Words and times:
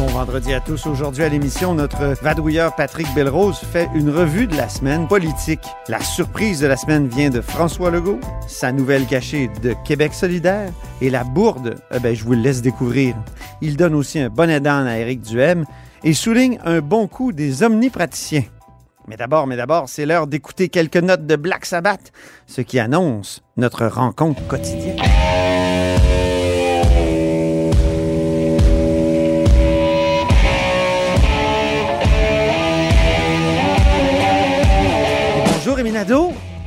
Bon 0.00 0.06
vendredi 0.06 0.54
à 0.54 0.60
tous. 0.60 0.86
Aujourd'hui 0.86 1.24
à 1.24 1.28
l'émission, 1.28 1.74
notre 1.74 2.14
vadrouilleur 2.22 2.74
Patrick 2.74 3.06
Belrose 3.14 3.58
fait 3.58 3.86
une 3.94 4.08
revue 4.08 4.46
de 4.46 4.56
la 4.56 4.70
semaine 4.70 5.06
politique. 5.06 5.60
La 5.88 6.00
surprise 6.00 6.58
de 6.60 6.66
la 6.66 6.78
semaine 6.78 7.06
vient 7.06 7.28
de 7.28 7.42
François 7.42 7.90
Legault, 7.90 8.18
sa 8.48 8.72
nouvelle 8.72 9.04
cachée 9.04 9.50
de 9.62 9.74
Québec 9.84 10.14
solidaire 10.14 10.72
et 11.02 11.10
la 11.10 11.22
bourde, 11.22 11.82
eh 11.94 11.98
ben, 11.98 12.16
je 12.16 12.24
vous 12.24 12.32
le 12.32 12.40
laisse 12.40 12.62
découvrir. 12.62 13.14
Il 13.60 13.76
donne 13.76 13.94
aussi 13.94 14.18
un 14.18 14.30
bonnet 14.30 14.58
d'âne 14.58 14.86
à 14.86 14.98
Éric 14.98 15.20
Duhem 15.20 15.66
et 16.02 16.14
souligne 16.14 16.58
un 16.64 16.80
bon 16.80 17.06
coup 17.06 17.32
des 17.32 17.62
omnipraticiens. 17.62 18.44
Mais 19.06 19.18
d'abord, 19.18 19.46
mais 19.46 19.56
d'abord, 19.58 19.90
c'est 19.90 20.06
l'heure 20.06 20.26
d'écouter 20.26 20.70
quelques 20.70 20.96
notes 20.96 21.26
de 21.26 21.36
Black 21.36 21.66
Sabbath, 21.66 22.10
ce 22.46 22.62
qui 22.62 22.78
annonce 22.78 23.42
notre 23.58 23.84
rencontre 23.84 24.46
quotidienne. 24.46 24.96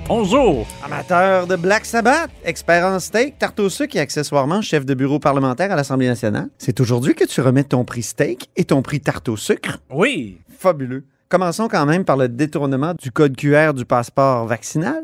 Bonjour 0.08 0.68
amateur 0.86 1.48
de 1.48 1.56
Black 1.56 1.86
Sabbath, 1.86 2.30
expert 2.46 2.86
en 2.86 3.00
steak, 3.00 3.40
tarte 3.40 3.60
au 3.60 3.68
sucre 3.68 3.96
et 3.96 4.00
accessoirement 4.00 4.62
chef 4.62 4.86
de 4.86 4.94
bureau 4.94 5.18
parlementaire 5.18 5.72
à 5.72 5.76
l'Assemblée 5.76 6.06
nationale. 6.08 6.50
C'est 6.60 6.80
aujourd'hui 6.80 7.16
que 7.16 7.24
tu 7.24 7.42
remets 7.42 7.64
ton 7.64 7.84
prix 7.84 8.04
steak 8.04 8.52
et 8.56 8.64
ton 8.66 8.84
prix 8.84 9.00
tarte 9.00 9.30
au 9.30 9.36
sucre. 9.36 9.80
Oui, 9.90 10.38
Fabuleux. 10.60 11.04
Commençons 11.30 11.68
quand 11.68 11.84
même 11.88 12.06
par 12.06 12.16
le 12.16 12.28
détournement 12.30 12.94
du 13.02 13.12
code 13.12 13.36
QR 13.36 13.74
du 13.74 13.86
passeport 13.86 14.46
vaccinal. 14.46 15.02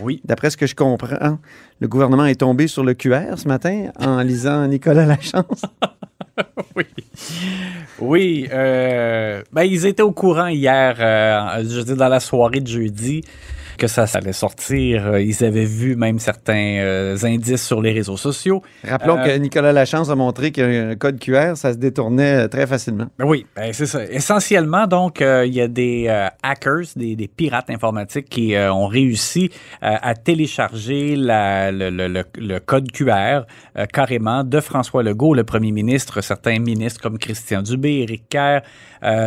oui. 0.00 0.20
D'après 0.24 0.50
ce 0.50 0.56
que 0.56 0.66
je 0.66 0.74
comprends, 0.74 1.38
le 1.78 1.86
gouvernement 1.86 2.24
est 2.26 2.40
tombé 2.40 2.66
sur 2.66 2.82
le 2.82 2.94
QR 2.94 3.36
ce 3.36 3.46
matin 3.46 3.90
en 4.00 4.20
lisant 4.22 4.66
Nicolas 4.66 5.06
Lachance. 5.06 5.62
Oui. 6.76 6.84
Oui. 7.98 8.48
euh, 8.52 9.42
ben, 9.52 9.64
ils 9.64 9.86
étaient 9.86 10.02
au 10.02 10.12
courant 10.12 10.46
hier, 10.46 10.94
euh, 11.00 11.64
je 11.68 11.80
dire, 11.80 11.96
dans 11.96 12.06
la 12.08 12.20
soirée 12.20 12.60
de 12.60 12.68
jeudi, 12.68 13.22
que 13.78 13.86
ça, 13.86 14.06
ça 14.06 14.18
allait 14.18 14.34
sortir. 14.34 15.06
Euh, 15.06 15.20
Ils 15.22 15.42
avaient 15.42 15.64
vu 15.64 15.96
même 15.96 16.18
certains 16.18 16.76
euh, 16.80 17.16
indices 17.22 17.64
sur 17.66 17.80
les 17.80 17.92
réseaux 17.92 18.18
sociaux. 18.18 18.62
Rappelons 18.86 19.16
Euh, 19.18 19.24
que 19.24 19.38
Nicolas 19.38 19.72
Lachance 19.72 20.10
a 20.10 20.14
montré 20.14 20.50
qu'un 20.52 20.94
code 20.96 21.18
QR, 21.18 21.56
ça 21.56 21.72
se 21.72 21.78
détournait 21.78 22.48
très 22.48 22.66
facilement. 22.66 23.06
Ben 23.18 23.24
Oui, 23.24 23.46
ben 23.56 23.72
c'est 23.72 23.86
ça. 23.86 24.04
Essentiellement, 24.04 24.86
donc, 24.86 25.20
il 25.20 25.54
y 25.54 25.60
a 25.62 25.68
des 25.68 26.08
hackers, 26.42 26.84
des, 26.96 27.16
des 27.16 27.28
pirates 27.28 27.70
informatiques 27.70 28.28
qui 28.28 28.54
ont 28.56 28.86
réussi 28.86 29.50
à 29.80 30.14
télécharger 30.14 31.16
la- 31.16 31.70
le, 31.72 31.90
le- 31.90 32.08
le- 32.08 32.24
le 32.36 32.58
code 32.60 32.90
QR 32.92 33.42
carrément 33.92 34.44
de 34.44 34.60
François 34.60 35.02
Legault, 35.02 35.34
le 35.34 35.44
premier 35.44 35.72
ministre, 35.72 36.20
certains 36.20 36.58
ministres 36.58 37.00
comme 37.00 37.18
Christian 37.18 37.62
Dubé, 37.62 38.00
Éric 38.02 38.28
Kerr, 38.28 38.60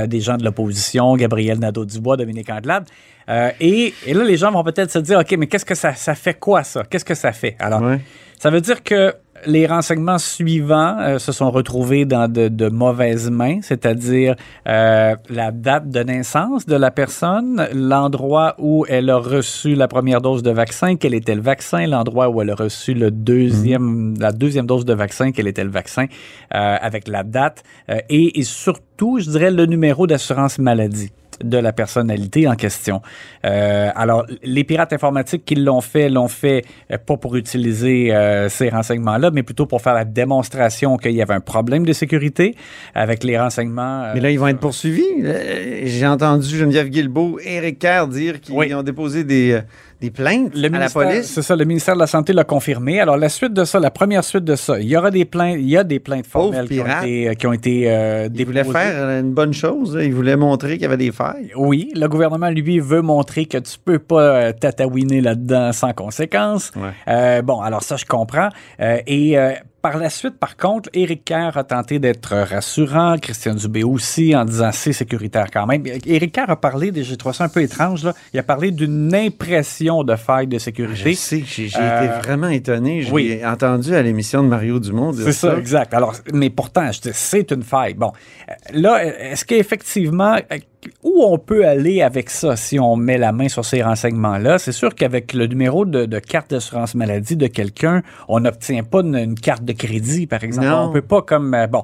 des 0.07 0.19
gens 0.19 0.37
de 0.37 0.43
l'opposition, 0.43 1.15
Gabriel 1.15 1.59
Nadeau-Dubois, 1.59 2.17
Dominique 2.17 2.49
Anglade. 2.49 2.85
Euh, 3.29 3.51
et, 3.61 3.93
et 4.07 4.13
là, 4.13 4.23
les 4.25 4.35
gens 4.41 4.51
vont 4.51 4.63
peut-être 4.63 4.91
se 4.91 4.99
dire, 4.99 5.19
OK, 5.19 5.33
mais 5.37 5.47
qu'est-ce 5.47 5.65
que 5.65 5.75
ça, 5.75 5.93
ça 5.93 6.15
fait 6.15 6.33
quoi, 6.33 6.63
ça? 6.63 6.83
Qu'est-ce 6.89 7.05
que 7.05 7.15
ça 7.15 7.31
fait? 7.31 7.55
Alors, 7.59 7.81
Ouais. 7.81 7.99
ça 8.39 8.49
veut 8.49 8.61
dire 8.61 8.83
que 8.83 9.13
les 9.47 9.65
renseignements 9.65 10.19
suivants 10.19 10.97
euh, 10.99 11.17
se 11.17 11.31
sont 11.31 11.49
retrouvés 11.49 12.05
dans 12.05 12.31
de, 12.31 12.47
de 12.47 12.69
mauvaises 12.69 13.31
mains, 13.31 13.57
c'est-à-dire 13.63 14.35
euh, 14.67 15.15
la 15.31 15.49
date 15.51 15.89
de 15.89 16.01
naissance 16.03 16.67
de 16.67 16.75
la 16.75 16.91
personne, 16.91 17.67
l'endroit 17.73 18.53
où 18.59 18.85
elle 18.87 19.09
a 19.09 19.17
reçu 19.17 19.73
la 19.73 19.87
première 19.87 20.21
dose 20.21 20.43
de 20.43 20.51
vaccin, 20.51 20.95
quel 20.95 21.15
était 21.15 21.33
le 21.33 21.41
vaccin, 21.41 21.87
l'endroit 21.87 22.29
où 22.29 22.39
elle 22.43 22.51
a 22.51 22.55
reçu 22.55 22.93
le 22.93 23.09
deuxième, 23.09 24.13
la 24.19 24.31
deuxième 24.31 24.67
dose 24.67 24.85
de 24.85 24.93
vaccin, 24.93 25.31
quel 25.31 25.47
était 25.47 25.63
le 25.63 25.71
vaccin, 25.71 26.05
euh, 26.53 26.75
avec 26.79 27.07
la 27.07 27.23
date, 27.23 27.63
et, 28.09 28.39
et 28.39 28.43
surtout, 28.43 29.17
je 29.19 29.27
dirais, 29.29 29.49
le 29.49 29.65
numéro 29.65 30.05
d'assurance 30.05 30.59
maladie 30.59 31.11
de 31.43 31.57
la 31.57 31.73
personnalité 31.73 32.47
en 32.47 32.55
question. 32.55 33.01
Euh, 33.45 33.89
alors, 33.95 34.25
les 34.43 34.63
pirates 34.63 34.93
informatiques 34.93 35.45
qui 35.45 35.55
l'ont 35.55 35.81
fait, 35.81 36.09
l'ont 36.09 36.27
fait 36.27 36.63
euh, 36.91 36.97
pas 36.97 37.17
pour 37.17 37.35
utiliser 37.35 38.13
euh, 38.13 38.49
ces 38.49 38.69
renseignements-là, 38.69 39.31
mais 39.31 39.43
plutôt 39.43 39.65
pour 39.65 39.81
faire 39.81 39.93
la 39.93 40.05
démonstration 40.05 40.97
qu'il 40.97 41.11
y 41.13 41.21
avait 41.21 41.33
un 41.33 41.39
problème 41.41 41.85
de 41.85 41.93
sécurité 41.93 42.55
avec 42.95 43.23
les 43.23 43.39
renseignements. 43.39 44.03
euh, 44.05 44.11
Mais 44.15 44.19
là, 44.21 44.31
ils 44.31 44.39
vont 44.39 44.47
être 44.47 44.59
poursuivis. 44.59 45.03
Euh, 45.23 45.81
J'ai 45.85 46.07
entendu 46.07 46.47
Geneviève 46.55 46.89
Guilbeault 46.89 47.39
et 47.43 47.55
Éric 47.55 47.79
Kerr 47.79 48.07
dire 48.07 48.39
qu'ils 48.41 48.55
Oui. 48.55 48.73
ont 48.73 48.83
déposé 48.83 49.23
des, 49.23 49.59
des 50.01 50.11
plaintes 50.11 50.53
Le 50.55 50.65
à 50.65 50.69
la 50.69 50.69
ministère- 50.79 51.01
police? 51.03 51.31
C'est 51.31 51.41
ça, 51.43 51.55
le 51.55 51.63
ministère 51.63 51.93
de 51.95 51.99
la 51.99 52.07
Santé 52.07 52.33
l'a 52.33 52.43
confirmé. 52.43 52.99
Alors, 52.99 53.17
la 53.17 53.29
suite 53.29 53.53
de 53.53 53.63
ça, 53.63 53.79
la 53.79 53.91
première 53.91 54.23
suite 54.23 54.43
de 54.43 54.55
ça, 54.55 54.79
il 54.79 54.87
y 54.87 54.97
aura 54.97 55.11
des 55.11 55.25
plaintes, 55.25 55.57
il 55.59 55.69
y 55.69 55.77
a 55.77 55.83
des 55.83 55.99
plaintes 55.99 56.25
formelles 56.25 56.67
qui 56.67 56.81
ont 56.81 56.85
été, 56.87 57.35
qui 57.37 57.47
ont 57.47 57.53
été 57.53 57.89
euh, 57.91 58.25
Ils 58.25 58.31
déposées. 58.31 58.63
faire 58.63 58.93
euh, 58.95 59.21
une 59.21 59.31
bonne 59.33 59.53
chose. 59.53 59.95
là. 59.95 60.03
Ils 60.03 60.13
voulaient 60.13 60.35
montrer 60.35 60.73
qu'il 60.73 60.81
y 60.81 60.85
avait 60.85 60.97
des 60.97 61.11
failles. 61.11 61.51
Oui, 61.55 61.91
le 61.95 62.07
gouvernement, 62.07 62.49
lui, 62.49 62.79
veut 62.79 63.01
montrer 63.01 63.45
que 63.45 63.59
tu 63.59 63.77
peux 63.83 63.99
pas 63.99 64.21
euh, 64.21 64.51
tatouiner 64.53 65.21
là-dedans 65.21 65.71
sans 65.71 65.93
conséquence. 65.93 66.71
Ouais. 66.75 66.89
Euh, 67.07 67.41
bon, 67.43 67.61
alors 67.61 67.83
ça, 67.83 67.95
je 67.95 68.05
comprends. 68.05 68.49
Euh, 68.79 68.97
et 69.05 69.37
euh, 69.37 69.51
par 69.81 69.97
la 69.97 70.09
suite, 70.09 70.37
par 70.37 70.57
contre, 70.57 70.89
Éric 70.93 71.25
Kerr 71.25 71.51
a 71.57 71.63
tenté 71.63 71.99
d'être 71.99 72.35
rassurant, 72.35 73.15
Christian 73.21 73.55
Dubé 73.55 73.83
aussi, 73.83 74.35
en 74.35 74.45
disant 74.45 74.69
c'est 74.71 74.93
sécuritaire 74.93 75.47
quand 75.51 75.65
même. 75.65 75.83
Éric 76.05 76.31
Kerr 76.33 76.49
a 76.49 76.55
parlé, 76.55 76.91
j'ai 76.95 77.17
trouvé 77.17 77.33
ça 77.35 77.45
un 77.45 77.49
peu 77.49 77.61
étrange, 77.61 78.03
là, 78.03 78.13
il 78.33 78.39
a 78.39 78.43
parlé 78.43 78.71
d'une 78.71 79.13
impression 79.13 80.03
de 80.03 80.15
faille 80.15 80.47
de 80.47 80.57
Je 80.57 80.63
sécurité. 80.63 81.13
sais, 81.15 81.43
j'ai 81.45 81.67
j'ai 81.67 81.79
Euh, 81.79 82.05
été 82.05 82.27
vraiment 82.27 82.49
étonné. 82.49 83.07
Oui. 83.11 83.29
l'ai 83.29 83.45
entendu 83.45 83.95
à 83.95 84.01
l'émission 84.01 84.43
de 84.43 84.47
Mario 84.47 84.79
Dumont 84.79 85.11
dire 85.11 85.25
C'est 85.25 85.31
ça, 85.33 85.57
exact. 85.57 85.93
Alors, 85.93 86.13
mais 86.33 86.49
pourtant, 86.49 86.91
je 86.91 87.01
dis, 87.01 87.09
c'est 87.13 87.51
une 87.51 87.63
faille. 87.63 87.93
Bon, 87.95 88.11
euh, 88.49 88.53
là, 88.73 89.03
est-ce 89.03 89.45
qu'effectivement, 89.45 90.35
euh, 90.35 90.57
où 91.03 91.23
on 91.23 91.37
peut 91.37 91.67
aller 91.67 92.01
avec 92.01 92.29
ça 92.29 92.55
si 92.55 92.79
on 92.79 92.95
met 92.95 93.17
la 93.17 93.31
main 93.31 93.47
sur 93.49 93.63
ces 93.65 93.81
renseignements-là? 93.83 94.59
C'est 94.59 94.71
sûr 94.71 94.95
qu'avec 94.95 95.33
le 95.33 95.47
numéro 95.47 95.85
de, 95.85 96.05
de 96.05 96.19
carte 96.19 96.51
d'assurance 96.51 96.95
maladie 96.95 97.35
de 97.35 97.47
quelqu'un, 97.47 98.01
on 98.27 98.39
n'obtient 98.39 98.83
pas 98.83 99.01
une, 99.01 99.15
une 99.15 99.35
carte 99.39 99.63
de 99.63 99.73
crédit, 99.73 100.27
par 100.27 100.43
exemple. 100.43 100.67
Non. 100.67 100.89
On 100.89 100.91
peut 100.93 101.01
pas 101.01 101.21
comme... 101.21 101.53
euh, 101.53 101.67
bon, 101.67 101.83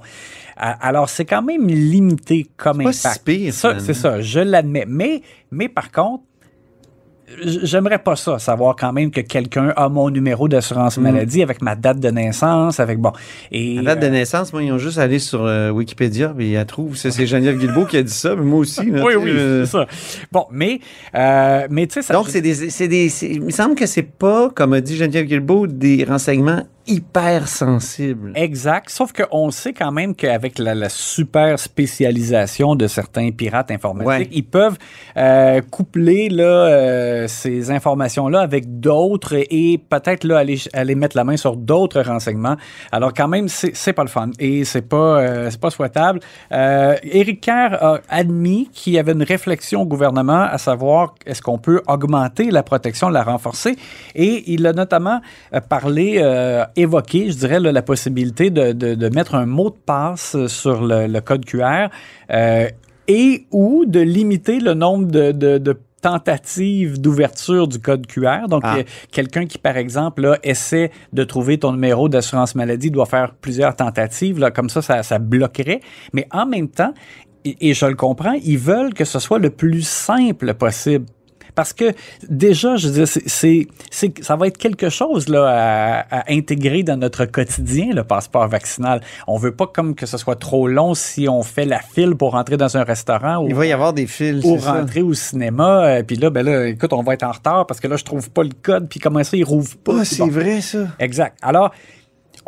alors 0.58 1.10
c'est 1.10 1.26
quand 1.26 1.44
même 1.44 1.68
limité 1.68 2.48
comme 2.58 2.82
impact. 2.82 2.96
si 2.96 3.20
pire, 3.24 3.54
Ça, 3.54 3.80
c'est 3.80 3.94
ça, 3.94 4.22
je 4.22 4.40
l'admets. 4.40 4.86
Mais, 4.88 5.22
mais 5.52 5.70
par 5.70 5.92
contre, 5.92 6.24
j'aimerais 7.44 8.00
pas 8.00 8.16
ça, 8.16 8.40
savoir 8.40 8.76
quand 8.76 8.94
même 8.94 9.12
que 9.12 9.22
quelqu'un 9.22 9.74
a 9.76 9.90
mon 9.90 10.10
numéro 10.10 10.48
d'assurance 10.48 10.98
maladie 10.98 11.44
avec 11.44 11.62
ma 11.62 11.76
date 11.76 12.00
de 12.00 12.10
naissance, 12.10 12.80
avec 12.80 13.00
bon. 13.00 13.12
Et, 13.52 13.76
La 13.76 13.96
date 13.96 14.00
de 14.00 14.08
euh, 14.08 14.12
naissance, 14.12 14.54
moi, 14.54 14.64
ils 14.64 14.72
ont 14.72 14.78
juste 14.78 14.98
allé 14.98 15.20
sur 15.20 15.46
euh, 15.46 15.70
Wikipédia, 15.70 16.30
puis 16.30 16.50
ils 16.50 16.54
la 16.54 16.66
trouvent. 16.66 16.96
C'est 16.96 17.12
c'est 17.12 17.28
Geneviève 17.28 17.58
Guilbeault 17.58 17.86
qui 17.86 17.98
a 17.98 18.04
dit 18.04 18.14
ça, 18.14 18.36
mais 18.36 18.44
moi 18.44 18.60
aussi. 18.60 18.86
là, 18.90 19.04
oui, 19.04 19.16
oui, 19.16 19.32
euh, 19.32 19.66
c'est 19.66 19.72
ça. 19.72 19.88
Bon, 20.32 20.46
mais, 20.52 20.80
euh, 21.16 21.68
mais 21.70 21.88
tu 21.88 21.96
sais, 21.96 22.02
ça. 22.02 22.14
Donc, 22.14 22.30
c'est 22.30 22.42
des, 22.42 22.70
c'est 22.70 22.88
des, 22.88 23.12
il 23.26 23.42
me 23.42 23.52
semble 23.52 23.76
que 23.76 23.86
c'est 23.86 24.04
pas, 24.04 24.50
comme 24.50 24.74
a 24.74 24.82
dit 24.82 24.96
Geneviève 24.96 25.26
Guilbeault, 25.26 25.68
des 25.68 26.06
renseignements 26.06 26.64
hyper 26.88 27.48
sensibles. 27.48 28.32
Exact. 28.36 28.90
Sauf 28.90 29.12
qu'on 29.14 29.52
sait 29.52 29.74
quand 29.74 29.92
même 29.92 30.16
qu'avec 30.16 30.58
la, 30.60 30.74
la 30.76 30.90
super 30.90 31.60
spécialisation 31.60 32.76
de 32.76 32.88
certains 32.88 33.32
pirates 33.32 33.72
informatiques, 33.72 34.08
Ouais. 34.08 34.30
ils 34.32 34.46
peuvent 34.46 34.78
euh, 35.18 35.62
coupler 35.70 36.30
là, 36.30 36.44
euh, 36.44 37.28
ces 37.28 37.72
informations-là 37.72 38.40
avec 38.42 38.80
d'autres 38.80 39.36
et 39.50 39.78
peut-être 39.90 40.24
là 40.24 40.38
aller, 40.40 40.58
aller 40.74 40.96
mettre 40.96 41.18
la 41.18 41.24
main 41.24 41.38
sur 41.38 41.56
d'autres 41.58 42.02
renseignements. 42.02 42.56
Alors 42.92 43.14
quand 43.14 43.28
même, 43.28 43.48
c'est 43.48 43.94
pas 43.94 44.04
le 44.04 44.10
fun 44.10 44.30
et 44.40 44.64
c'est 44.64 44.82
pas 44.88 45.20
euh, 45.22 45.52
pas 45.60 45.70
souhaitable. 45.70 46.20
Éric 46.52 47.42
Kerr 47.42 47.74
a 47.82 48.00
admis 48.10 48.70
qu'il 48.72 48.94
y 48.94 49.00
avait 49.00 49.12
une 49.14 49.24
réflexion 49.24 49.82
au 49.82 49.86
gouvernement 49.86 50.42
à 50.50 50.58
savoir 50.58 51.16
est-ce 51.26 51.42
qu'on 51.42 51.58
peut 51.58 51.82
augmenter 51.88 52.52
la 52.52 52.64
protection, 52.64 53.10
la 53.10 53.24
renforcer 53.24 53.76
et 54.16 54.44
il 54.54 54.66
a 54.68 54.74
notamment 54.74 55.20
parlé, 55.70 56.22
évoqué, 56.78 57.30
je 57.32 57.38
dirais, 57.38 57.60
là, 57.60 57.72
la 57.72 57.82
possibilité 57.82 58.50
de, 58.50 58.72
de- 58.72 58.96
de 58.96 59.10
mettre 59.10 59.36
un 59.36 59.46
mot 59.46 59.70
de 59.70 59.76
passe 59.86 60.38
sur 60.48 60.82
le, 60.86 61.08
le 61.08 61.20
code 61.22 61.44
QR 61.46 61.88
euh, 62.32 62.68
et 63.08 63.46
ou 63.52 63.86
de 63.86 64.00
limiter 64.00 64.60
le 64.60 64.74
nombre 64.74 65.08
de, 65.08 65.32
de- 65.32 65.58
de 65.58 65.78
tentatives 66.02 67.02
d'ouverture 67.02 67.68
du 67.68 67.80
code 67.80 68.06
QR. 68.08 68.48
Donc, 68.50 68.62
Ah. 68.66 68.78
euh, 68.78 68.84
quelqu'un 69.12 69.46
qui, 69.46 69.58
par 69.58 69.78
exemple, 69.78 70.22
là, 70.22 70.38
essaie 70.44 70.92
de 71.14 71.24
trouver 71.24 71.58
ton 71.58 71.72
numéro 71.74 72.08
d'assurance 72.10 72.56
maladie 72.56 72.92
doit 72.92 73.06
faire 73.08 73.34
plusieurs 73.34 73.76
tentatives. 73.76 74.40
Là, 74.40 74.52
comme 74.52 74.70
ça, 74.70 74.82
ça, 74.82 75.04
ça 75.04 75.20
bloquerait. 75.20 75.82
Mais 76.14 76.28
en 76.32 76.46
même 76.46 76.70
temps, 76.70 76.94
et 77.46 77.74
je 77.74 77.86
le 77.86 77.96
comprends, 77.96 78.34
ils 78.44 78.58
veulent 78.58 78.94
que 78.94 79.06
ce 79.06 79.20
soit 79.20 79.40
le 79.40 79.50
plus 79.50 79.86
simple 79.88 80.54
possible. 80.54 81.06
Parce 81.58 81.74
que 81.74 81.92
déjà, 82.30 82.76
je 82.76 82.88
veux 82.88 82.94
dire, 83.04 83.08
c'est, 83.26 83.68
ça 84.22 84.36
va 84.36 84.46
être 84.48 84.60
quelque 84.60 84.90
chose 84.90 85.28
là, 85.28 85.48
à, 86.08 86.20
à 86.20 86.32
intégrer 86.32 86.84
dans 86.84 86.98
notre 86.98 87.26
quotidien, 87.26 87.88
le 87.96 88.04
passeport 88.04 88.48
vaccinal. 88.48 89.02
On 89.26 89.38
veut 89.38 89.54
pas 89.56 89.66
comme 89.66 89.96
que 89.96 90.06
ce 90.06 90.18
soit 90.20 90.36
trop 90.36 90.68
long 90.68 90.94
si 90.94 91.28
on 91.28 91.42
fait 91.42 91.66
la 91.66 91.80
file 91.80 92.14
pour 92.16 92.34
rentrer 92.34 92.58
dans 92.58 92.78
un 92.78 92.84
restaurant 92.84 93.44
ou, 93.44 93.48
Il 93.48 93.56
va 93.56 93.66
y 93.66 93.72
avoir 93.72 93.92
des 93.92 94.06
fils, 94.06 94.46
ou 94.46 94.60
ça. 94.60 94.74
rentrer 94.74 95.02
au 95.02 95.16
cinéma. 95.16 95.84
euh, 95.88 96.04
Puis 96.04 96.18
là, 96.18 96.30
ben 96.30 96.46
là, 96.46 96.68
écoute, 96.68 96.94
on 96.94 97.02
va 97.02 97.16
être 97.16 97.24
en 97.24 97.32
retard 97.32 97.66
parce 97.66 97.80
que 97.80 97.88
là, 97.88 97.98
je 97.98 98.04
trouve 98.04 98.30
pas 98.30 98.44
le 98.44 98.52
code. 98.62 98.88
Puis 98.88 99.00
comment 99.00 99.24
ça, 99.24 99.36
il 99.36 99.44
rouvre 99.44 99.76
pas. 99.78 99.94
Ah, 100.02 100.06
c'est 100.06 100.20
bon. 100.20 100.28
vrai, 100.28 100.62
ça. 100.62 100.90
Exact. 101.00 101.38
Alors, 101.42 101.72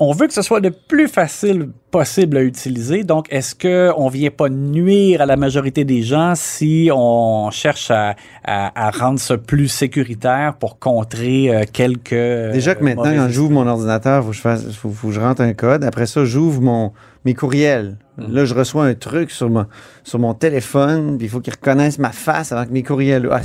on 0.01 0.13
veut 0.13 0.27
que 0.27 0.33
ce 0.33 0.41
soit 0.41 0.61
le 0.61 0.71
plus 0.71 1.07
facile 1.09 1.69
possible 1.91 2.37
à 2.37 2.41
utiliser. 2.43 3.03
Donc, 3.03 3.25
est-ce 3.31 3.53
qu'on 3.53 4.05
ne 4.05 4.11
vient 4.11 4.29
pas 4.29 4.47
nuire 4.47 5.21
à 5.21 5.25
la 5.25 5.35
majorité 5.35 5.83
des 5.83 6.03
gens 6.03 6.33
si 6.35 6.89
on 6.93 7.51
cherche 7.51 7.91
à, 7.91 8.15
à- 8.45 8.87
à 8.87 8.91
rendre 8.91 9.19
ça 9.19 9.37
plus 9.37 9.67
sécuritaire 9.67 10.55
pour 10.57 10.79
contrer 10.79 11.53
euh, 11.53 11.63
quelques. 11.71 12.11
Déjà 12.53 12.75
que 12.75 12.81
euh, 12.81 12.85
maintenant, 12.85 13.13
quand 13.13 13.29
j'ouvre 13.29 13.51
mon 13.51 13.67
ordinateur, 13.67 14.23
faut 14.23 14.29
que 14.29 14.35
je 14.35 14.41
fasse, 14.41 14.71
faut, 14.71 14.89
faut 14.89 15.07
que 15.09 15.13
je 15.13 15.19
rentre 15.19 15.41
un 15.41 15.53
code. 15.53 15.83
Après 15.83 16.05
ça, 16.05 16.23
j'ouvre 16.23 16.61
mon 16.61 16.93
mes 17.25 17.33
courriels. 17.33 17.97
Mm. 18.17 18.33
Là, 18.33 18.45
je 18.45 18.53
reçois 18.53 18.85
un 18.85 18.93
truc 18.93 19.31
sur 19.31 19.49
mon 19.49 19.65
sur 20.03 20.19
mon 20.19 20.33
téléphone, 20.33 21.17
puis 21.17 21.27
il 21.27 21.29
faut 21.29 21.41
qu'il 21.41 21.53
reconnaisse 21.53 21.99
ma 21.99 22.11
face 22.13 22.53
avant 22.53 22.65
que 22.65 22.71
mes 22.71 22.83
courriels. 22.83 23.27
Ah, 23.31 23.41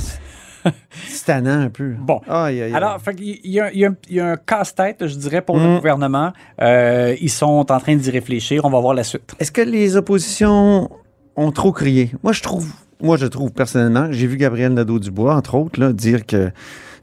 c'est- 1.07 1.31
un 1.51 1.69
peu. 1.69 1.93
Bon. 1.99 2.21
Aïe, 2.27 2.61
aïe, 2.61 2.63
aïe. 2.63 2.73
Alors, 2.73 2.99
y, 3.51 3.69
il 3.73 3.79
y 3.79 3.85
a 3.85 3.89
un- 3.89 3.95
il 4.09 4.15
y 4.15 4.19
a 4.19 4.31
un 4.31 4.35
casse-tête, 4.37 5.05
je 5.07 5.15
dirais, 5.15 5.41
pour 5.41 5.57
Mm. 5.57 5.63
le 5.63 5.75
gouvernement. 5.77 6.33
Euh, 6.61 7.15
ils 7.21 7.29
sont 7.29 7.65
en 7.69 7.79
train 7.79 7.95
d'y 7.95 8.09
réfléchir. 8.11 8.65
On 8.65 8.69
va 8.69 8.79
voir 8.79 8.93
la 8.93 9.03
suite. 9.03 9.33
Est-ce 9.39 9.51
que 9.51 9.61
les 9.61 9.95
oppositions 9.97 10.89
ont 11.35 11.51
trop 11.51 11.71
crié? 11.71 12.11
Moi, 12.23 12.33
je 12.33 12.41
trouve, 12.41 12.67
moi, 13.01 13.17
je 13.17 13.25
trouve 13.25 13.51
personnellement, 13.51 14.07
j'ai 14.11 14.27
vu 14.27 14.37
Gabriel 14.37 14.73
Nadeau-Dubois, 14.73 15.35
entre 15.35 15.55
autres, 15.55 15.79
là, 15.79 15.91
dire 15.93 16.25
que 16.25 16.51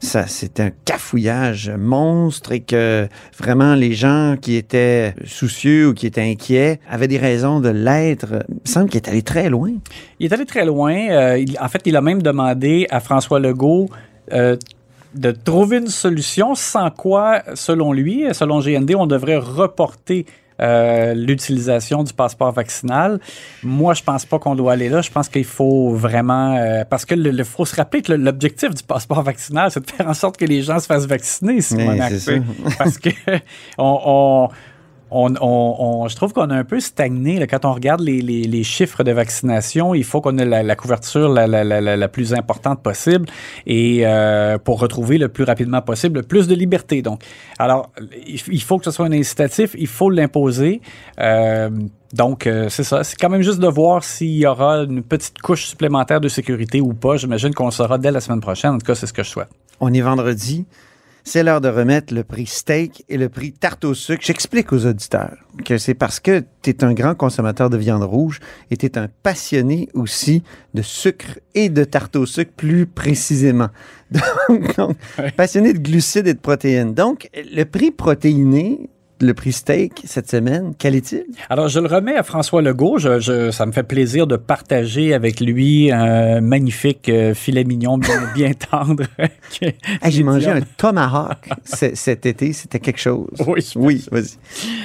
ça, 0.03 0.27
c'était 0.27 0.63
un 0.63 0.71
cafouillage 0.85 1.69
monstre 1.69 2.51
et 2.51 2.59
que 2.59 3.07
vraiment 3.37 3.73
les 3.73 3.93
gens 3.93 4.35
qui 4.39 4.55
étaient 4.55 5.15
soucieux 5.25 5.87
ou 5.87 5.93
qui 5.93 6.05
étaient 6.05 6.21
inquiets 6.21 6.79
avaient 6.89 7.07
des 7.07 7.17
raisons 7.17 7.59
de 7.61 7.69
l'être. 7.69 8.43
Il 8.49 8.55
me 8.55 8.59
semble 8.65 8.89
qu'il 8.89 9.01
est 9.01 9.09
allé 9.09 9.21
très 9.21 9.49
loin. 9.49 9.71
Il 10.19 10.25
est 10.25 10.33
allé 10.33 10.45
très 10.45 10.65
loin. 10.65 10.93
Euh, 11.09 11.45
en 11.59 11.67
fait, 11.69 11.81
il 11.85 11.95
a 11.95 12.01
même 12.01 12.21
demandé 12.21 12.85
à 12.89 12.99
François 12.99 13.39
Legault 13.39 13.89
euh, 14.33 14.57
de 15.15 15.31
trouver 15.31 15.77
une 15.77 15.87
solution 15.87 16.53
sans 16.53 16.89
quoi, 16.89 17.41
selon 17.55 17.93
lui, 17.93 18.25
selon 18.33 18.59
GND, 18.59 18.95
on 18.95 19.07
devrait 19.07 19.37
reporter 19.37 20.25
euh, 20.63 21.13
l'utilisation 21.13 22.03
du 22.03 22.13
passeport 22.13 22.51
vaccinal. 22.51 23.19
Moi, 23.63 23.93
je 23.93 24.03
pense 24.03 24.25
pas 24.25 24.39
qu'on 24.39 24.55
doit 24.55 24.73
aller 24.73 24.89
là. 24.89 25.01
Je 25.01 25.11
pense 25.11 25.29
qu'il 25.29 25.45
faut 25.45 25.89
vraiment... 25.93 26.55
euh, 26.55 26.83
parce 26.89 27.05
que 27.05 27.15
le, 27.15 27.43
faut 27.43 27.65
se 27.65 27.75
rappeler 27.75 28.01
que 28.01 28.13
l'objectif 28.13 28.73
du 28.73 28.83
passeport 28.83 29.21
vaccinal, 29.23 29.71
c'est 29.71 29.85
de 29.85 29.91
faire 29.91 30.07
en 30.07 30.13
sorte 30.13 30.37
que 30.37 30.45
les 30.45 30.61
gens 30.61 30.79
se 30.79 30.85
fassent 30.85 31.05
vacciner, 31.05 31.57
tu 31.57 31.61
sais. 31.61 32.19
ça. 32.19 32.31
Parce 32.77 32.97
que 32.97 33.09
on... 33.77 33.99
on 34.05 34.49
je 35.13 36.15
trouve 36.15 36.33
qu'on 36.33 36.49
a 36.49 36.55
un 36.55 36.63
peu 36.63 36.79
stagné. 36.79 37.45
quand 37.47 37.65
on 37.65 37.73
regarde 37.73 38.01
les, 38.01 38.63
chiffres 38.63 39.03
de 39.03 39.11
vaccination, 39.11 39.93
il 39.93 40.03
faut 40.03 40.21
qu'on 40.21 40.37
ait 40.37 40.45
la, 40.45 40.75
couverture 40.75 41.29
la, 41.29 42.07
plus 42.07 42.33
importante 42.33 42.81
possible 42.81 43.27
et 43.65 44.05
euh, 44.05 44.57
pour 44.57 44.79
retrouver 44.79 45.17
le 45.17 45.29
plus 45.29 45.43
rapidement 45.43 45.81
possible 45.81 46.19
le 46.19 46.23
plus 46.23 46.47
de 46.47 46.55
liberté. 46.55 47.01
Donc, 47.01 47.23
alors, 47.59 47.91
il, 48.27 48.41
il 48.47 48.61
faut 48.61 48.77
que 48.77 48.85
ce 48.85 48.91
soit 48.91 49.05
un 49.05 49.11
incitatif, 49.11 49.75
il 49.77 49.87
faut 49.87 50.09
l'imposer. 50.09 50.81
Euh, 51.19 51.69
donc, 52.13 52.45
euh, 52.45 52.69
c'est 52.69 52.83
ça. 52.83 53.03
C'est 53.03 53.17
quand 53.19 53.29
même 53.29 53.41
juste 53.41 53.59
de 53.59 53.67
voir 53.67 54.03
s'il 54.03 54.37
y 54.37 54.45
aura 54.45 54.83
une 54.83 55.01
petite 55.01 55.39
couche 55.41 55.65
supplémentaire 55.65 56.21
de 56.21 56.27
sécurité 56.27 56.79
ou 56.79 56.93
pas. 56.93 57.17
J'imagine 57.17 57.53
qu'on 57.53 57.65
le 57.65 57.71
saura 57.71 57.97
dès 57.97 58.11
la 58.11 58.21
semaine 58.21 58.41
prochaine. 58.41 58.71
En 58.71 58.77
tout 58.77 58.85
cas, 58.85 58.95
c'est 58.95 59.07
ce 59.07 59.13
que 59.13 59.23
je 59.23 59.29
souhaite. 59.29 59.49
On 59.79 59.91
est 59.91 60.01
vendredi. 60.01 60.65
C'est 61.25 61.41
l'heure 61.41 61.61
de 61.61 61.69
remettre 61.69 62.13
le 62.13 62.25
prix 62.25 62.45
steak 62.45 63.05
et 63.07 63.17
le 63.17 63.29
prix 63.29 63.53
tarte 63.53 63.85
au 63.85 63.93
sucre. 63.93 64.23
J'explique 64.25 64.73
aux 64.73 64.85
auditeurs 64.85 65.37
que 65.63 65.77
c'est 65.77 65.93
parce 65.93 66.19
que 66.19 66.43
tu 66.61 66.71
es 66.71 66.83
un 66.83 66.93
grand 66.93 67.15
consommateur 67.15 67.69
de 67.69 67.77
viande 67.77 68.03
rouge 68.03 68.41
et 68.71 68.77
tu 68.77 68.85
es 68.85 68.97
un 68.97 69.07
passionné 69.23 69.87
aussi 69.93 70.43
de 70.73 70.81
sucre 70.81 71.39
et 71.55 71.69
de 71.69 71.85
tarte 71.85 72.17
au 72.17 72.25
sucre 72.25 72.51
plus 72.57 72.85
précisément. 72.85 73.69
Donc, 74.49 74.75
donc, 74.75 74.97
passionné 75.35 75.73
de 75.73 75.79
glucides 75.79 76.27
et 76.27 76.35
de 76.35 76.39
protéines. 76.39 76.93
Donc, 76.93 77.29
le 77.33 77.63
prix 77.63 77.89
protéiné, 77.89 78.91
le 79.21 79.33
prix 79.33 79.51
steak 79.53 80.01
cette 80.05 80.29
semaine, 80.29 80.73
quel 80.77 80.95
est-il? 80.95 81.23
Alors, 81.49 81.67
je 81.69 81.79
le 81.79 81.87
remets 81.87 82.15
à 82.15 82.23
François 82.23 82.61
Legault. 82.61 82.97
Je, 82.97 83.19
je- 83.19 83.51
ça 83.51 83.65
me 83.65 83.71
fait 83.71 83.83
plaisir 83.83 84.27
de 84.27 84.35
partager 84.35 85.13
avec 85.13 85.39
lui 85.39 85.91
un 85.91 86.41
magnifique 86.41 87.07
euh, 87.09 87.33
filet 87.33 87.63
mignon 87.63 87.97
bien, 87.97 88.21
bien 88.35 88.51
tendre. 88.53 89.03
Hey, 90.01 90.11
J'ai 90.11 90.23
mangé 90.23 90.49
un 90.49 90.61
tomahawk 90.77 91.47
cet 91.63 92.25
été, 92.25 92.51
c'était 92.53 92.79
quelque 92.79 92.99
chose. 92.99 93.27
Oui, 93.47 93.61
Oui, 93.75 94.05
vas-y. 94.11 94.31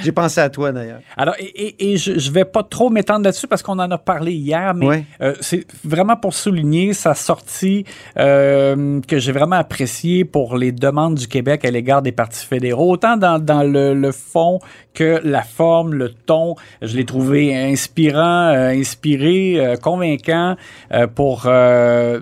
J'ai 0.05 0.13
pensé 0.13 0.41
à 0.41 0.51
toi 0.51 0.71
d'ailleurs. 0.73 1.01
Alors, 1.17 1.35
et, 1.39 1.45
et- 1.47 1.93
et 1.93 1.97
je 1.97 2.13
ne 2.13 2.33
vais 2.33 2.45
pas 2.45 2.63
trop 2.63 2.91
m'étendre 2.91 3.25
là-dessus 3.25 3.47
parce 3.49 3.63
qu'on 3.63 3.79
en 3.79 3.91
a 3.91 3.99
parlé 3.99 4.33
hier, 4.33 4.75
mais 4.75 4.87
Ouais. 4.87 5.05
euh, 5.23 5.35
c'est 5.41 5.67
vraiment 5.85 6.17
pour 6.17 6.35
souligner 6.35 6.93
sa 6.93 7.15
sortie 7.15 7.85
euh, 8.19 9.01
que 9.07 9.19
j'ai 9.19 9.33
vraiment 9.33 9.57
appréciée 9.57 10.25
pour 10.25 10.57
les 10.57 10.73
demandes 10.73 11.15
du 11.15 11.27
Québec 11.29 11.65
à 11.65 11.71
l'égard 11.71 12.03
des 12.03 12.13
partis 12.13 12.45
fédéraux, 12.45 12.93
autant 12.93 13.17
dans, 13.17 13.39
dans 13.43 13.63
le, 13.63 13.95
le 13.95 14.13
fond 14.19 14.59
que 14.95 15.21
la 15.25 15.43
forme, 15.43 15.95
le 15.95 16.11
ton. 16.11 16.57
Je 16.83 16.97
l'ai 16.97 17.05
trouvé 17.05 17.57
inspirant, 17.57 18.49
euh, 18.53 18.71
inspiré, 18.71 19.55
euh, 19.59 19.77
convaincant 19.77 20.57
euh, 20.93 21.07
pour 21.07 21.49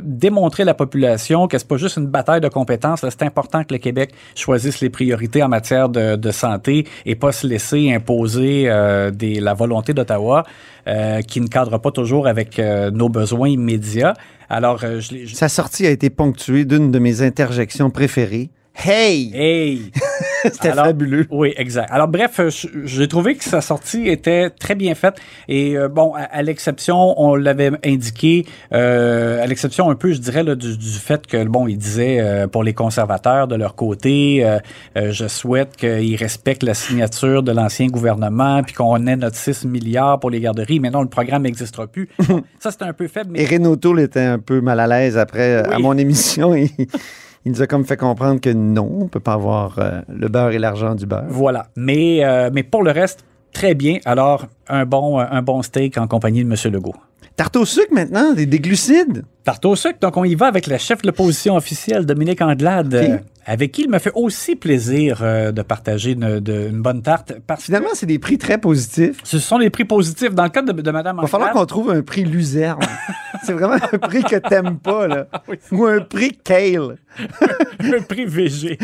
démontrer 0.02 0.62
à 0.62 0.66
la 0.66 0.74
population 0.74 1.48
que 1.48 1.58
c'est 1.58 1.68
pas 1.68 1.76
juste 1.76 1.96
une 1.96 2.06
bataille 2.06 2.40
de 2.40 2.48
compétences. 2.48 3.04
C'est 3.08 3.22
important 3.22 3.64
que 3.64 3.72
le 3.72 3.78
Québec 3.78 4.12
choisisse 4.34 4.80
les 4.80 4.90
priorités 4.90 5.42
en 5.42 5.48
matière 5.48 5.88
de, 5.88 6.30
santé 6.30 6.86
et 7.06 7.14
pas 7.14 7.32
se 7.32 7.46
laisser 7.46 7.92
imposer 7.92 8.64
la 8.66 9.54
volonté 9.54 9.94
d'Ottawa 9.94 10.44
qui 11.26 11.40
ne 11.40 11.46
cadre 11.46 11.78
pas 11.78 11.90
toujours 11.90 12.26
avec 12.26 12.60
nos 12.92 13.08
besoins 13.08 13.48
immédiats. 13.48 14.14
Alors, 14.48 14.78
je 14.78 15.00
je- 15.00 15.34
Sa 15.34 15.48
sortie 15.48 15.86
a 15.86 15.90
été 15.90 16.10
ponctuée 16.10 16.64
d'une 16.64 16.90
de 16.90 16.98
mes 16.98 17.22
interjections 17.22 17.90
préférées. 17.90 18.50
Hey! 18.78 19.32
Hey! 19.34 19.90
C'était 20.42 20.68
Alors, 20.68 20.86
fabuleux. 20.86 21.26
Oui, 21.30 21.54
exact. 21.56 21.88
Alors 21.90 22.08
bref, 22.08 22.38
euh, 22.38 22.50
j'ai 22.84 23.08
trouvé 23.08 23.34
que 23.34 23.42
sa 23.42 23.60
sortie 23.60 24.06
était 24.08 24.50
très 24.50 24.74
bien 24.74 24.94
faite 24.94 25.16
et 25.48 25.76
euh, 25.76 25.88
bon, 25.88 26.14
à, 26.14 26.20
à 26.20 26.42
l'exception, 26.42 27.20
on 27.20 27.34
l'avait 27.34 27.70
indiqué, 27.84 28.46
euh, 28.72 29.42
à 29.42 29.46
l'exception 29.46 29.90
un 29.90 29.94
peu, 29.96 30.12
je 30.12 30.18
dirais, 30.18 30.42
là, 30.44 30.54
du, 30.54 30.76
du 30.76 30.88
fait 30.90 31.26
que 31.26 31.42
bon, 31.44 31.66
il 31.66 31.78
disait 31.78 32.20
euh, 32.20 32.46
pour 32.46 32.62
les 32.62 32.74
conservateurs 32.74 33.48
de 33.48 33.56
leur 33.56 33.74
côté, 33.74 34.44
euh, 34.44 34.58
je 35.10 35.26
souhaite 35.26 35.76
qu'ils 35.76 36.16
respectent 36.16 36.62
la 36.62 36.74
signature 36.74 37.42
de 37.42 37.52
l'ancien 37.52 37.86
gouvernement 37.86 38.62
puis 38.62 38.74
qu'on 38.74 39.06
ait 39.06 39.16
notre 39.16 39.36
6 39.36 39.64
milliards 39.64 40.20
pour 40.20 40.30
les 40.30 40.40
garderies. 40.40 40.80
Mais 40.80 40.90
non, 40.90 41.02
le 41.02 41.08
programme 41.08 41.42
n'existera 41.42 41.86
plus. 41.86 42.08
Ça, 42.60 42.70
c'était 42.70 42.84
un 42.84 42.92
peu 42.92 43.08
faible, 43.08 43.30
mais 43.32 43.42
Et 43.42 43.46
Renaud 43.46 43.76
Toul 43.76 44.00
était 44.00 44.20
un 44.20 44.38
peu 44.38 44.60
mal 44.60 44.78
à 44.80 44.86
l'aise 44.86 45.16
après, 45.16 45.56
à 45.64 45.78
mon 45.78 45.96
émission. 45.96 46.54
Il, 46.54 46.68
il 47.46 47.52
nous 47.52 47.62
a 47.62 47.66
comme 47.66 47.84
fait 47.86 47.96
comprendre 47.96 48.40
que 48.40 48.50
non, 48.50 48.90
on 49.00 49.08
peut 49.08 49.20
pas 49.20 49.32
avoir 49.34 49.78
euh, 49.78 50.00
le 50.08 50.28
beurre 50.28 50.50
et 50.50 50.58
l'argent 50.58 50.94
du 50.94 51.06
beurre. 51.06 51.24
Voilà. 51.28 51.68
Mais, 51.76 52.22
euh, 52.24 52.50
mais 52.52 52.62
pour 52.64 52.82
le 52.82 52.90
reste, 52.90 53.24
très 53.54 53.74
bien. 53.74 53.98
Alors, 54.04 54.46
un 54.68 54.84
bon, 54.84 55.18
un 55.18 55.40
bon 55.42 55.62
steak 55.62 55.96
en 55.96 56.06
compagnie 56.08 56.44
de 56.44 56.50
M. 56.50 56.72
Legault. 56.72 56.94
Tarte 57.36 57.56
au 57.56 57.64
sucre 57.66 57.92
maintenant, 57.92 58.32
des, 58.32 58.46
des 58.46 58.58
glucides. 58.60 59.24
Tarte 59.44 59.64
au 59.66 59.76
sucre, 59.76 59.98
donc 60.00 60.16
on 60.16 60.24
y 60.24 60.34
va 60.34 60.46
avec 60.46 60.66
le 60.66 60.76
chef 60.78 61.02
de 61.02 61.06
l'opposition 61.06 61.54
officielle, 61.54 62.04
Dominique 62.06 62.40
Andelade, 62.40 62.94
euh, 62.94 63.18
avec 63.44 63.72
qui 63.72 63.82
il 63.82 63.90
me 63.90 63.98
fait 63.98 64.10
aussi 64.14 64.56
plaisir 64.56 65.18
euh, 65.22 65.52
de 65.52 65.60
partager 65.62 66.12
une, 66.12 66.40
de- 66.40 66.68
une 66.70 66.80
bonne 66.80 67.02
tarte. 67.02 67.34
Parce 67.46 67.62
Finalement, 67.64 67.90
c'est 67.92 68.06
des 68.06 68.18
prix 68.18 68.38
très 68.38 68.56
positifs. 68.58 69.18
ce 69.22 69.38
sont 69.38 69.58
des 69.58 69.68
prix 69.70 69.84
positifs. 69.84 70.34
Dans 70.34 70.44
le 70.44 70.48
cas 70.48 70.62
de, 70.62 70.72
de 70.72 70.90
Mme 70.90 71.16
Il 71.18 71.20
va 71.22 71.26
falloir 71.28 71.50
Andelade, 71.50 71.68
qu'on 71.68 71.74
trouve 71.74 71.90
un 71.90 72.02
prix 72.02 72.24
luzerne. 72.24 72.80
c'est 73.44 73.52
vraiment 73.52 73.74
un 73.74 73.98
prix 73.98 74.22
que 74.22 74.36
t'aimes 74.36 74.78
pas, 74.78 75.06
là. 75.06 75.26
Oui. 75.48 75.56
Ou 75.72 75.84
un 75.86 76.00
prix 76.00 76.32
kale. 76.32 76.96
un 77.80 78.02
prix 78.02 78.26
VG. 78.26 78.78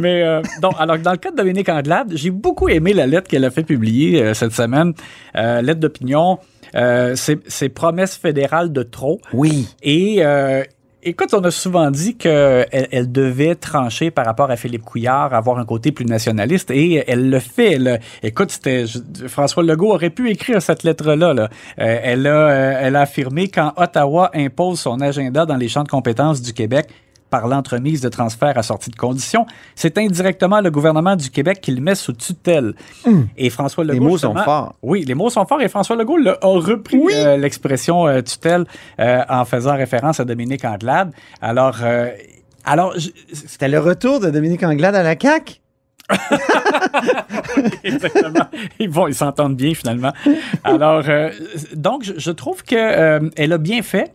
Mais 0.00 0.22
euh, 0.22 0.42
donc, 0.62 0.74
alors 0.78 0.98
dans 0.98 1.12
le 1.12 1.16
cas 1.16 1.30
de 1.30 1.36
Dominique 1.36 1.68
Andelade, 1.68 2.12
j'ai 2.14 2.30
beaucoup 2.30 2.68
aimé 2.68 2.92
la 2.92 3.06
lettre 3.06 3.28
qu'elle 3.28 3.44
a 3.44 3.50
fait 3.50 3.64
publier 3.64 4.22
euh, 4.22 4.34
cette 4.34 4.52
semaine, 4.52 4.92
euh, 5.36 5.62
lettre 5.62 5.80
d'opinion. 5.80 6.38
Euh, 6.74 7.14
c'est 7.16 7.40
c'est 7.48 7.68
promesses 7.68 8.16
fédérales 8.16 8.72
de 8.72 8.82
trop. 8.82 9.20
Oui. 9.32 9.68
Et 9.82 10.24
euh, 10.24 10.62
écoute, 11.02 11.34
on 11.34 11.40
a 11.44 11.50
souvent 11.50 11.90
dit 11.90 12.16
qu'elle 12.16 12.66
elle 12.70 13.10
devait 13.10 13.54
trancher 13.54 14.10
par 14.10 14.24
rapport 14.24 14.50
à 14.50 14.56
Philippe 14.56 14.84
Couillard, 14.84 15.34
avoir 15.34 15.58
un 15.58 15.64
côté 15.64 15.92
plus 15.92 16.04
nationaliste, 16.04 16.70
et 16.70 17.04
elle 17.06 17.30
le 17.30 17.38
fait. 17.38 17.72
Elle, 17.72 18.00
écoute, 18.22 18.50
c'était 18.50 18.84
François 19.26 19.62
Legault 19.62 19.92
aurait 19.92 20.10
pu 20.10 20.30
écrire 20.30 20.60
cette 20.60 20.82
lettre-là. 20.82 21.34
Là. 21.34 21.48
Euh, 21.78 22.00
elle, 22.02 22.26
a, 22.26 22.30
euh, 22.30 22.80
elle 22.82 22.96
a 22.96 23.02
affirmé 23.02 23.48
quand 23.48 23.72
Ottawa 23.76 24.30
impose 24.34 24.80
son 24.80 25.00
agenda 25.00 25.46
dans 25.46 25.56
les 25.56 25.68
champs 25.68 25.84
de 25.84 25.88
compétences 25.88 26.42
du 26.42 26.52
Québec 26.52 26.88
par 27.30 27.46
l'entremise 27.48 28.00
de 28.00 28.08
transferts 28.08 28.58
assortis 28.58 28.90
de 28.90 28.96
conditions, 28.96 29.46
c'est 29.74 29.96
indirectement 29.98 30.60
le 30.60 30.70
gouvernement 30.70 31.16
du 31.16 31.30
Québec 31.30 31.60
qui 31.60 31.70
le 31.72 31.80
met 31.80 31.94
sous 31.94 32.12
tutelle. 32.12 32.74
Et 33.36 33.48
François 33.50 33.84
Legault... 33.84 33.94
Les 33.94 34.00
mots 34.10 34.18
sont 34.18 34.34
forts. 34.34 34.74
oui, 34.82 35.04
les 35.06 35.14
mots 35.14 35.30
sont 35.30 35.46
forts 35.46 35.62
et 35.62 35.68
François 35.68 35.96
Legault 35.96 36.18
a 36.26 36.36
repris 36.42 37.00
euh, 37.12 37.36
l'expression 37.36 38.06
euh, 38.08 38.20
tutelle 38.20 38.64
euh, 38.98 39.22
en 39.28 39.44
faisant 39.44 39.76
référence 39.76 40.20
à 40.20 40.24
Dominique 40.24 40.64
Anglade. 40.64 41.12
Alors, 41.40 41.78
alors 42.64 42.92
je- 42.98 43.10
C'était 43.32 43.68
le 43.68 43.78
retour 43.78 44.20
de 44.20 44.30
Dominique 44.30 44.62
Anglade 44.62 44.94
à 44.94 45.02
la 45.02 45.14
CAQ. 45.18 45.54
exactement, 47.84 48.46
ils 48.78 48.90
vont, 48.90 49.06
ils 49.08 49.14
s'entendent 49.14 49.56
bien 49.56 49.74
finalement. 49.74 50.12
Alors, 50.64 51.04
euh, 51.08 51.30
donc, 51.74 52.02
je, 52.04 52.14
je 52.16 52.30
trouve 52.30 52.62
que 52.64 52.74
euh, 52.76 53.20
elle 53.36 53.52
a 53.52 53.58
bien 53.58 53.82
fait. 53.82 54.12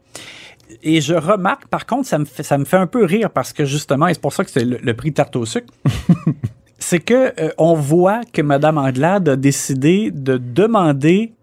Et 0.88 1.02
je 1.02 1.16
remarque, 1.16 1.68
par 1.68 1.86
contre, 1.86 2.08
ça 2.08 2.18
me 2.20 2.26
fait, 2.26 2.44
ça 2.44 2.58
me 2.58 2.64
fait 2.64 2.78
un 2.78 2.86
peu 2.88 3.04
rire 3.04 3.30
parce 3.32 3.52
que 3.52 3.66
justement, 3.66 4.08
et 4.08 4.14
c'est 4.14 4.22
pour 4.22 4.32
ça 4.34 4.46
que 4.46 4.52
c'est 4.52 4.64
le, 4.64 4.78
le 4.82 4.94
prix 4.94 5.12
tarte 5.12 5.36
au 5.36 5.44
sucre. 5.46 5.74
c'est 6.78 7.00
que 7.00 7.34
euh, 7.42 7.50
on 7.58 7.74
voit 7.74 8.22
que 8.32 8.42
Mme 8.44 8.78
Anglade 8.78 9.28
a 9.30 9.36
décidé 9.36 10.12
de 10.12 10.38
demander 10.38 11.34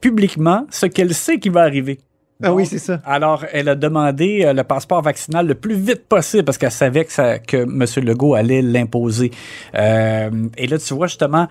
publiquement 0.00 0.66
ce 0.70 0.86
qu'elle 0.86 1.14
sait 1.14 1.38
qui 1.38 1.48
va 1.48 1.62
arriver. 1.62 2.00
Ah 2.42 2.52
oui, 2.52 2.66
c'est 2.66 2.78
ça. 2.78 3.00
Alors, 3.06 3.44
elle 3.52 3.68
a 3.68 3.76
demandé 3.76 4.42
euh, 4.44 4.52
le 4.52 4.64
passeport 4.64 5.00
vaccinal 5.02 5.46
le 5.46 5.54
plus 5.54 5.76
vite 5.76 6.06
possible 6.08 6.44
parce 6.44 6.58
qu'elle 6.58 6.72
savait 6.72 7.04
que, 7.04 7.12
ça- 7.12 7.38
que 7.38 7.58
M. 7.58 7.84
Legault 8.04 8.34
allait 8.34 8.60
l'imposer. 8.60 9.30
Euh, 9.76 10.30
et 10.58 10.66
là, 10.66 10.78
tu 10.78 10.94
vois, 10.94 11.06
justement, 11.06 11.46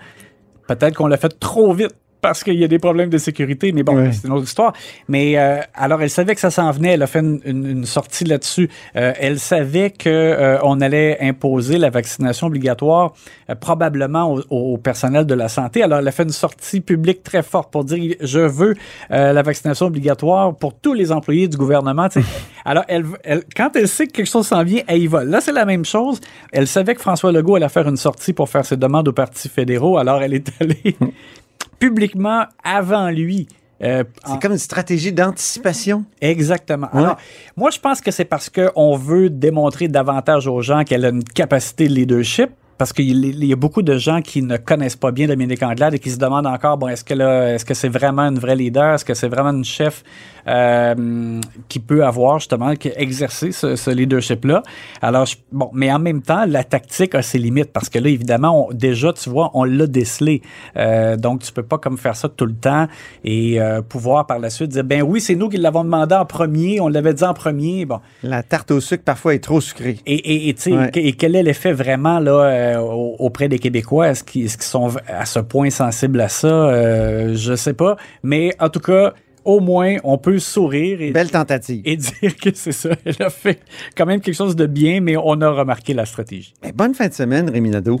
peut-être 0.68 0.94
qu'on 0.94 1.06
l'a 1.06 1.16
fait 1.16 1.36
trop 1.40 1.72
vite 1.72 1.94
parce 2.24 2.42
qu'il 2.42 2.54
y 2.54 2.64
a 2.64 2.68
des 2.68 2.78
problèmes 2.78 3.10
de 3.10 3.18
sécurité, 3.18 3.70
mais 3.72 3.82
bon, 3.82 3.96
Ouais. 3.96 4.10
c'est 4.12 4.26
une 4.28 4.32
autre 4.32 4.44
histoire. 4.44 4.72
Mais 5.08 5.36
euh, 5.38 5.58
alors, 5.74 6.00
elle 6.00 6.08
savait 6.08 6.34
que 6.34 6.40
ça 6.40 6.50
s'en 6.50 6.70
venait, 6.70 6.92
elle 6.94 7.02
a 7.02 7.06
fait 7.06 7.18
une, 7.20 7.38
une- 7.44 7.66
une 7.66 7.84
sortie 7.84 8.24
là-dessus. 8.24 8.70
Euh, 8.96 9.12
elle 9.20 9.38
savait 9.38 9.90
que 9.90 10.08
euh, 10.08 10.58
on 10.62 10.80
allait 10.80 11.18
imposer 11.20 11.76
la 11.76 11.90
vaccination 11.90 12.46
obligatoire 12.46 13.12
probablement 13.60 14.32
au, 14.32 14.72
au 14.74 14.78
personnel 14.78 15.26
de 15.26 15.34
la 15.34 15.48
santé. 15.48 15.82
Alors, 15.82 15.98
elle 15.98 16.08
a 16.08 16.12
fait 16.12 16.22
une 16.22 16.30
sortie 16.30 16.80
publique 16.80 17.22
très 17.22 17.42
forte 17.42 17.70
pour 17.70 17.84
dire 17.84 18.14
je 18.22 18.40
veux 18.40 18.74
la 19.10 19.42
vaccination 19.42 19.84
obligatoire 19.86 20.54
pour 20.56 20.72
tous 20.74 20.94
les 20.94 21.12
employés 21.12 21.46
du 21.46 21.58
gouvernement. 21.58 22.08
Alors, 22.64 22.84
elle, 22.88 23.04
elle- 23.22 23.44
quand 23.54 23.76
elle 23.76 23.86
sait 23.88 24.06
que 24.06 24.12
quelque 24.12 24.30
chose 24.30 24.46
s'en 24.46 24.62
vient, 24.64 24.82
elle 24.86 25.02
y 25.02 25.06
va. 25.06 25.24
Là, 25.24 25.42
c'est 25.42 25.52
la 25.52 25.66
même 25.66 25.84
chose. 25.84 26.20
Elle 26.52 26.66
savait 26.66 26.94
que 26.94 27.02
François 27.02 27.32
Legault 27.32 27.56
allait 27.56 27.68
faire 27.68 27.86
une 27.86 27.98
sortie 27.98 28.32
pour 28.32 28.48
faire 28.48 28.64
ses 28.64 28.78
demandes 28.78 29.08
aux 29.08 29.12
partis 29.12 29.50
fédéraux. 29.50 29.98
Alors, 29.98 30.22
elle 30.22 30.32
est 30.32 30.48
allée 30.60 30.96
publiquement 31.88 32.44
avant 32.62 33.10
lui. 33.10 33.46
Euh, 33.82 34.04
en- 34.24 34.34
C'est 34.34 34.42
comme 34.42 34.52
une 34.52 34.58
stratégie 34.58 35.12
d'anticipation. 35.12 36.04
Exactement. 36.20 36.88
Ouais. 36.92 37.00
Alors, 37.02 37.16
moi, 37.56 37.70
je 37.70 37.78
pense 37.78 38.00
que 38.00 38.10
c'est 38.10 38.24
parce 38.24 38.48
qu'on 38.48 38.96
veut 38.96 39.28
démontrer 39.30 39.88
davantage 39.88 40.46
aux 40.46 40.62
gens 40.62 40.84
qu'elle 40.84 41.04
a 41.04 41.08
une 41.08 41.24
capacité 41.24 41.88
de 41.88 41.94
leadership. 41.94 42.50
Parce 42.76 42.92
qu'il 42.92 43.24
il 43.24 43.44
y 43.44 43.52
a 43.52 43.56
beaucoup 43.56 43.82
de 43.82 43.96
gens 43.98 44.20
qui 44.20 44.42
ne 44.42 44.56
connaissent 44.56 44.96
pas 44.96 45.12
bien 45.12 45.28
Dominique 45.28 45.62
Anglade 45.62 45.94
et 45.94 46.00
qui 46.00 46.10
se 46.10 46.16
demandent 46.18 46.48
encore, 46.48 46.76
bon, 46.76 46.88
est-ce 46.88 47.04
que 47.04 47.14
là, 47.14 47.54
est-ce 47.54 47.64
que 47.64 47.72
c'est 47.72 47.88
vraiment 47.88 48.22
une 48.22 48.38
vraie 48.40 48.56
leader? 48.56 48.94
Est-ce 48.94 49.04
que 49.04 49.14
c'est 49.14 49.28
vraiment 49.28 49.50
une 49.52 49.64
chef 49.64 50.02
euh, 50.48 51.40
qui 51.68 51.78
peut 51.80 52.04
avoir 52.04 52.38
justement, 52.38 52.74
qui 52.74 52.90
exercer 52.96 53.52
ce, 53.52 53.76
ce 53.76 53.90
leadership-là? 53.90 54.62
Alors, 55.02 55.26
je- 55.26 55.36
bon, 55.52 55.70
mais 55.72 55.92
en 55.92 55.98
même 55.98 56.22
temps, 56.22 56.44
la 56.46 56.64
tactique 56.64 57.14
a 57.14 57.22
ses 57.22 57.38
limites 57.38 57.72
parce 57.72 57.88
que 57.88 57.98
là, 57.98 58.08
évidemment, 58.08 58.68
on- 58.68 58.72
déjà, 58.72 59.12
tu 59.12 59.30
vois, 59.30 59.50
on 59.54 59.64
l'a 59.64 59.86
décelé. 59.86 60.42
Euh, 60.76 61.16
donc, 61.16 61.42
tu 61.42 61.52
peux 61.52 61.62
pas 61.62 61.78
comme 61.78 61.98
faire 61.98 62.16
ça 62.16 62.28
tout 62.28 62.46
le 62.46 62.54
temps 62.54 62.86
et 63.24 63.60
euh, 63.60 63.82
pouvoir 63.82 64.26
par 64.26 64.38
la 64.38 64.50
suite 64.50 64.70
dire, 64.70 64.84
ben 64.84 65.02
oui, 65.02 65.20
c'est 65.20 65.34
nous 65.34 65.48
qui 65.48 65.56
l'avons 65.56 65.84
demandé 65.84 66.14
en 66.14 66.24
premier, 66.24 66.80
on 66.80 66.88
l'avait 66.88 67.14
dit 67.14 67.24
en 67.24 67.34
premier. 67.34 67.84
Bon, 67.84 68.00
La 68.22 68.42
tarte 68.42 68.70
au 68.70 68.80
sucre, 68.80 69.04
parfois, 69.04 69.34
est 69.34 69.38
trop 69.42 69.60
sucrée. 69.60 69.98
et, 70.06 70.14
et, 70.14 70.48
et, 70.48 70.54
tu 70.54 70.62
sais, 70.62 70.72
Ouais. 70.72 70.90
et 70.94 71.12
quel 71.12 71.36
est 71.36 71.42
l'effet 71.42 71.72
vraiment 71.72 72.18
là 72.18 72.32
euh, 72.44 72.78
au- 72.78 73.16
auprès 73.18 73.48
des 73.48 73.58
Québécois? 73.58 74.08
Est-ce 74.08 74.24
qu'ils 74.24 74.44
qu'ils 74.50 74.62
sont 74.62 74.90
à 75.08 75.24
ce 75.24 75.38
point 75.40 75.70
sensibles 75.70 76.20
à 76.20 76.28
ça? 76.28 76.46
Euh, 76.48 77.34
je 77.34 77.54
sais 77.54 77.74
pas. 77.74 77.96
Mais 78.22 78.50
en 78.60 78.68
tout 78.68 78.80
cas, 78.80 79.14
au 79.44 79.60
moins, 79.60 79.96
on 80.04 80.18
peut 80.18 80.38
sourire 80.38 81.00
et, 81.00 81.10
Belle 81.10 81.30
tentative. 81.30 81.82
et 81.84 81.96
dire 81.96 82.36
que 82.36 82.50
c'est 82.54 82.72
ça. 82.72 82.90
Elle 83.04 83.22
a 83.22 83.30
fait 83.30 83.60
quand 83.96 84.06
même 84.06 84.20
quelque 84.20 84.34
chose 84.34 84.56
de 84.56 84.66
bien, 84.66 85.00
mais 85.00 85.16
on 85.16 85.40
a 85.40 85.50
remarqué 85.50 85.94
la 85.94 86.06
stratégie. 86.06 86.54
Mais 86.62 86.72
bonne 86.72 86.94
fin 86.94 87.08
de 87.08 87.14
semaine, 87.14 87.50
Rémi 87.50 87.70
Nadeau. 87.70 88.00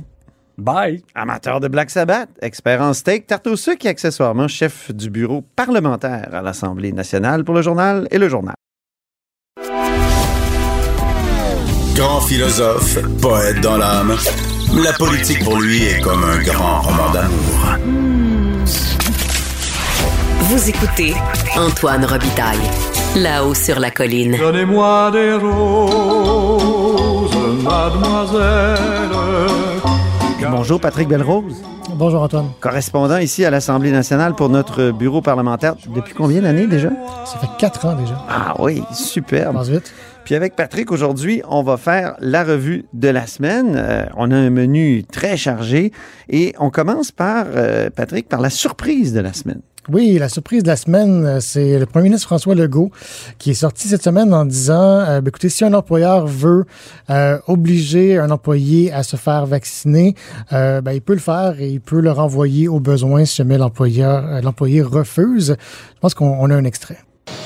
Bye! 0.56 1.02
Amateur 1.14 1.58
de 1.58 1.66
Black 1.68 1.90
Sabbath, 1.90 2.28
expert 2.40 2.80
en 2.80 2.94
steak, 2.94 3.26
tarte 3.26 3.46
au 3.48 3.56
sucre 3.56 3.86
et 3.86 3.88
accessoirement 3.88 4.46
chef 4.46 4.92
du 4.94 5.10
bureau 5.10 5.42
parlementaire 5.56 6.28
à 6.32 6.42
l'Assemblée 6.42 6.92
nationale 6.92 7.44
pour 7.44 7.54
le 7.54 7.62
journal 7.62 8.06
et 8.12 8.18
le 8.18 8.28
journal. 8.28 8.54
Grand 11.96 12.20
philosophe, 12.20 12.98
poète 13.20 13.60
dans 13.60 13.76
l'âme, 13.76 14.14
la 14.84 14.92
politique 14.92 15.42
pour 15.44 15.60
lui 15.60 15.82
est 15.84 16.00
comme 16.00 16.22
un 16.24 16.42
grand 16.42 16.80
roman 16.82 17.12
d'amour. 17.12 17.78
Vous 20.54 20.68
écoutez 20.68 21.14
Antoine 21.56 22.04
Robitaille, 22.04 22.60
là-haut 23.16 23.54
sur 23.54 23.80
la 23.80 23.90
colline. 23.90 24.36
Donnez-moi 24.38 25.10
des 25.10 25.32
roses, 25.32 27.34
mademoiselle. 27.64 28.78
Bonjour 30.48 30.80
Patrick 30.80 31.08
Belrose, 31.08 31.60
Bonjour 31.96 32.22
Antoine. 32.22 32.50
correspondant 32.60 33.18
ici 33.18 33.44
à 33.44 33.50
l'Assemblée 33.50 33.90
nationale 33.90 34.36
pour 34.36 34.48
notre 34.48 34.92
bureau 34.92 35.22
parlementaire. 35.22 35.74
Depuis 35.92 36.14
combien 36.14 36.42
d'années 36.42 36.68
déjà? 36.68 36.90
Ça 37.24 37.36
fait 37.40 37.50
quatre 37.58 37.84
ans 37.86 37.96
déjà. 37.96 38.24
Ah 38.28 38.54
oui, 38.60 38.80
superbe. 38.92 39.60
Puis 40.24 40.36
avec 40.36 40.54
Patrick, 40.54 40.92
aujourd'hui, 40.92 41.42
on 41.48 41.64
va 41.64 41.76
faire 41.78 42.14
la 42.20 42.44
revue 42.44 42.84
de 42.92 43.08
la 43.08 43.26
semaine. 43.26 43.74
Euh, 43.76 44.06
on 44.16 44.30
a 44.30 44.36
un 44.36 44.50
menu 44.50 45.02
très 45.02 45.36
chargé 45.36 45.90
et 46.28 46.54
on 46.60 46.70
commence 46.70 47.10
par, 47.10 47.46
euh, 47.56 47.90
Patrick, 47.90 48.28
par 48.28 48.40
la 48.40 48.50
surprise 48.50 49.12
de 49.12 49.20
la 49.20 49.32
semaine. 49.32 49.60
Oui, 49.92 50.16
la 50.18 50.30
surprise 50.30 50.62
de 50.62 50.68
la 50.68 50.76
semaine, 50.76 51.26
euh, 51.26 51.40
c'est 51.40 51.78
le 51.78 51.84
premier 51.84 52.04
ministre 52.04 52.26
François 52.26 52.54
Legault 52.54 52.90
qui 53.38 53.50
est 53.50 53.54
sorti 53.54 53.86
cette 53.86 54.02
semaine 54.02 54.32
en 54.32 54.46
disant, 54.46 55.00
euh, 55.00 55.20
ben, 55.20 55.28
écoutez, 55.28 55.50
si 55.50 55.62
un 55.62 55.74
employeur 55.74 56.26
veut 56.26 56.64
euh, 57.10 57.38
obliger 57.48 58.16
un 58.18 58.30
employé 58.30 58.90
à 58.92 59.02
se 59.02 59.16
faire 59.16 59.44
vacciner, 59.44 60.14
euh, 60.54 60.80
ben, 60.80 60.92
il 60.92 61.02
peut 61.02 61.12
le 61.12 61.18
faire 61.20 61.56
et 61.60 61.68
il 61.68 61.80
peut 61.82 62.00
le 62.00 62.10
renvoyer 62.10 62.66
au 62.66 62.80
besoin 62.80 63.26
si 63.26 63.36
jamais 63.36 63.58
l'employeur, 63.58 64.24
euh, 64.24 64.40
l'employé 64.40 64.80
refuse. 64.80 65.54
Je 65.94 66.00
pense 66.00 66.14
qu'on 66.14 66.34
on 66.40 66.48
a 66.50 66.54
un 66.54 66.64
extrait. 66.64 66.98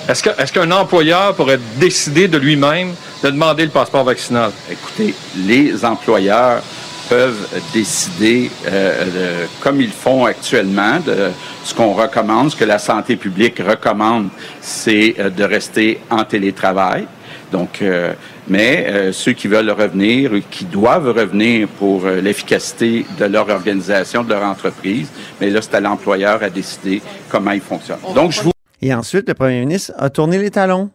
Est-ce 0.09 0.23
que- 0.23 0.40
est-ce 0.40 0.52
qu'un 0.52 0.71
employeur 0.71 1.35
pourrait 1.35 1.59
décider 1.80 2.28
de 2.28 2.38
lui-même 2.38 2.90
de 3.25 3.30
demander 3.30 3.64
le 3.64 3.71
passeport 3.71 4.04
vaccinal? 4.04 4.52
Écoutez, 4.71 5.12
les 5.45 5.85
employeurs 5.85 6.62
peuvent 7.09 7.49
décider, 7.73 8.50
euh, 8.67 9.05
de- 9.05 9.49
comme 9.62 9.81
ils 9.81 9.91
font 9.91 10.25
actuellement, 10.27 10.99
de 11.00 11.31
ce 11.65 11.75
qu'on 11.75 11.93
recommande, 11.95 12.50
ce 12.50 12.57
que 12.57 12.65
la 12.65 12.79
santé 12.79 13.17
publique 13.17 13.59
recommande, 13.61 14.29
c'est 14.61 15.15
euh, 15.19 15.31
de 15.31 15.45
rester 15.45 16.00
en 16.11 16.25
télétravail. 16.25 17.07
Donc, 17.50 17.81
euh, 17.81 18.12
mais 18.47 18.87
euh, 18.88 19.12
ceux 19.12 19.33
qui 19.33 19.49
veulent 19.49 19.71
revenir, 19.71 20.31
qui 20.50 20.65
doivent 20.67 21.09
revenir 21.09 21.67
pour 21.79 22.05
euh, 22.05 22.21
l'efficacité 22.21 23.07
de 23.19 23.25
leur 23.25 23.49
organisation, 23.49 24.23
de 24.23 24.31
leur 24.31 24.43
entreprise, 24.43 25.09
mais 25.41 25.49
là, 25.49 25.61
c'est 25.62 25.75
à 25.75 25.81
l'employeur 25.81 26.43
à 26.43 26.50
décider 26.50 27.00
comment 27.31 27.53
il 27.53 27.62
fonctionne. 27.62 27.99
Donc, 28.15 28.33
je 28.33 28.43
vous 28.43 28.53
Et 28.83 28.93
ensuite, 28.93 29.27
le 29.29 29.35
premier 29.35 29.61
ministre 29.61 29.93
a 29.99 30.11
tourné 30.11 30.37
les 30.38 30.50
talons. 30.50 30.91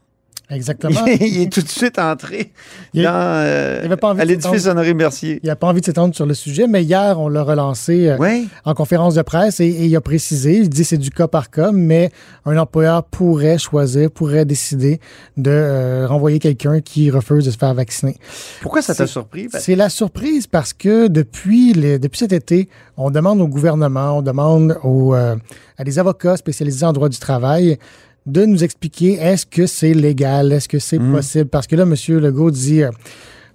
Exactement. 0.54 1.06
il 1.20 1.42
est 1.42 1.52
tout 1.52 1.62
de 1.62 1.68
suite 1.68 1.98
entré 2.00 2.52
Il- 2.94 3.04
dans, 3.04 3.12
euh, 3.14 3.80
il 3.82 3.86
avait 3.88 3.98
pas 3.98 4.10
envie 4.10 4.22
à 4.22 4.26
l'édifice. 4.26 4.68
Honoré 4.68 4.94
Mercier. 4.94 5.40
Il 5.44 5.48
n'a 5.48 5.56
pas 5.56 5.68
envie 5.68 5.82
de 5.82 5.86
s'étendre 5.86 6.14
sur 6.16 6.26
le 6.26 6.34
sujet, 6.34 6.68
mais 6.68 6.84
hier, 6.84 7.20
on 7.20 7.28
l'a 7.30 7.44
relancé 7.44 8.10
euh, 8.10 8.18
Oui. 8.20 8.48
en 8.66 8.74
conférence 8.74 9.16
de 9.16 9.22
presse 9.22 9.60
et, 9.60 9.66
et 9.68 9.86
il 9.86 9.96
a 9.96 10.02
précisé, 10.02 10.58
il 10.58 10.70
dit 10.70 10.82
que 10.82 10.88
c'est 10.88 10.98
du 10.98 11.10
cas 11.10 11.28
par 11.28 11.50
cas, 11.50 11.72
mais 11.72 12.12
un 12.46 12.58
employeur 12.58 13.04
pourrait 13.04 13.58
choisir, 13.58 14.12
pourrait 14.12 14.46
décider 14.46 15.00
de 15.38 15.52
euh, 15.52 16.08
renvoyer 16.08 16.40
quelqu'un 16.40 16.82
qui 16.82 17.10
refuse 17.10 17.46
de 17.46 17.52
se 17.52 17.58
faire 17.58 17.74
vacciner. 17.74 18.18
Pourquoi 18.62 18.82
ça 18.82 18.94
t'a 18.96 19.08
surpris? 19.08 19.48
Ben, 19.48 19.60
C'est 19.62 19.76
la 19.76 19.90
surprise 19.90 20.48
parce 20.48 20.74
que 20.74 21.08
depuis, 21.08 21.74
les, 21.74 22.00
depuis 22.00 22.20
cet 22.20 22.34
été, 22.34 22.70
on 22.98 23.10
demande 23.12 23.42
au 23.42 23.48
gouvernement, 23.48 24.18
on 24.18 24.22
demande 24.22 24.78
aux, 24.84 25.14
à 25.14 25.36
des 25.84 26.00
avocats 26.00 26.38
spécialisés 26.38 26.86
en 26.86 26.94
droit 26.94 27.10
du 27.10 27.18
travail 27.18 27.78
de 28.26 28.46
nous 28.46 28.64
expliquer 28.64 29.14
est-ce 29.14 29.46
que 29.46 29.68
c'est 29.68 29.94
légal, 29.94 30.52
est-ce 30.54 30.70
que 30.70 30.80
c'est 30.80 31.00
Mhm. 31.00 31.12
possible? 31.14 31.50
Parce 31.50 31.68
que 31.68 31.76
là, 31.76 31.84
M. 31.84 31.96
Legault 32.20 32.52
dit 32.52 32.84
euh, 32.84 32.90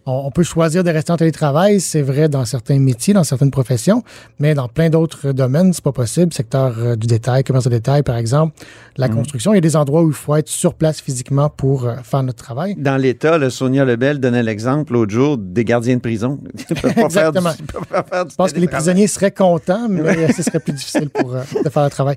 on, 0.08 0.26
on 0.26 0.30
peut 0.30 0.42
choisir 0.42 0.82
de 0.84 0.90
rester 0.90 1.12
en 1.12 1.16
télétravail, 1.16 1.80
c'est 1.80 2.02
vrai 2.02 2.28
dans 2.28 2.44
certains 2.44 2.78
métiers, 2.78 3.14
dans 3.14 3.24
certaines 3.24 3.50
professions, 3.50 4.02
mais 4.38 4.54
dans 4.54 4.68
plein 4.68 4.90
d'autres 4.90 5.32
domaines, 5.32 5.72
c'est 5.72 5.84
pas 5.84 5.92
possible. 5.92 6.32
Secteur 6.32 6.74
euh, 6.78 6.96
du 6.96 7.06
détail, 7.06 7.44
commerce 7.44 7.64
de 7.66 7.70
détail, 7.70 8.02
par 8.02 8.16
exemple, 8.16 8.54
la 8.96 9.08
Mhm. 9.08 9.14
construction, 9.16 9.52
il 9.52 9.56
y 9.56 9.58
a 9.58 9.60
des 9.60 9.76
endroits 9.76 10.02
où 10.02 10.08
il 10.08 10.14
faut 10.14 10.34
être 10.36 10.48
sur 10.48 10.74
place 10.74 11.00
physiquement 11.00 11.48
pour 11.50 11.86
euh, 11.86 11.94
faire 12.02 12.22
notre 12.22 12.42
travail. 12.42 12.74
Dans 12.76 12.96
l'État, 12.96 13.38
là, 13.38 13.50
Sonia 13.50 13.84
Lebel 13.84 14.18
donnait 14.18 14.42
l'exemple 14.42 14.92
l'autre 14.94 15.12
jour 15.12 15.36
des 15.38 15.64
gardiens 15.64 15.96
de 15.96 16.00
prison. 16.00 16.38
Ils 16.70 16.74
peuvent 16.74 16.94
pas 16.94 17.08
faire 17.10 17.32
du- 17.32 17.38
Exactement. 17.38 17.50
ils 17.60 17.66
peuvent 17.66 17.86
pas 17.86 18.02
faire 18.02 18.24
du 18.24 18.30
Je 18.32 18.36
pense 18.36 18.52
que 18.52 18.60
les 18.60 18.68
prisonniers 18.68 19.06
seraient 19.06 19.30
contents, 19.30 19.88
mais 19.88 20.32
ce 20.32 20.42
serait 20.42 20.60
plus 20.60 20.72
difficile 20.72 21.10
pour 21.10 21.34
euh, 21.34 21.42
de 21.64 21.68
faire 21.68 21.84
le 21.84 21.90
travail. 21.90 22.16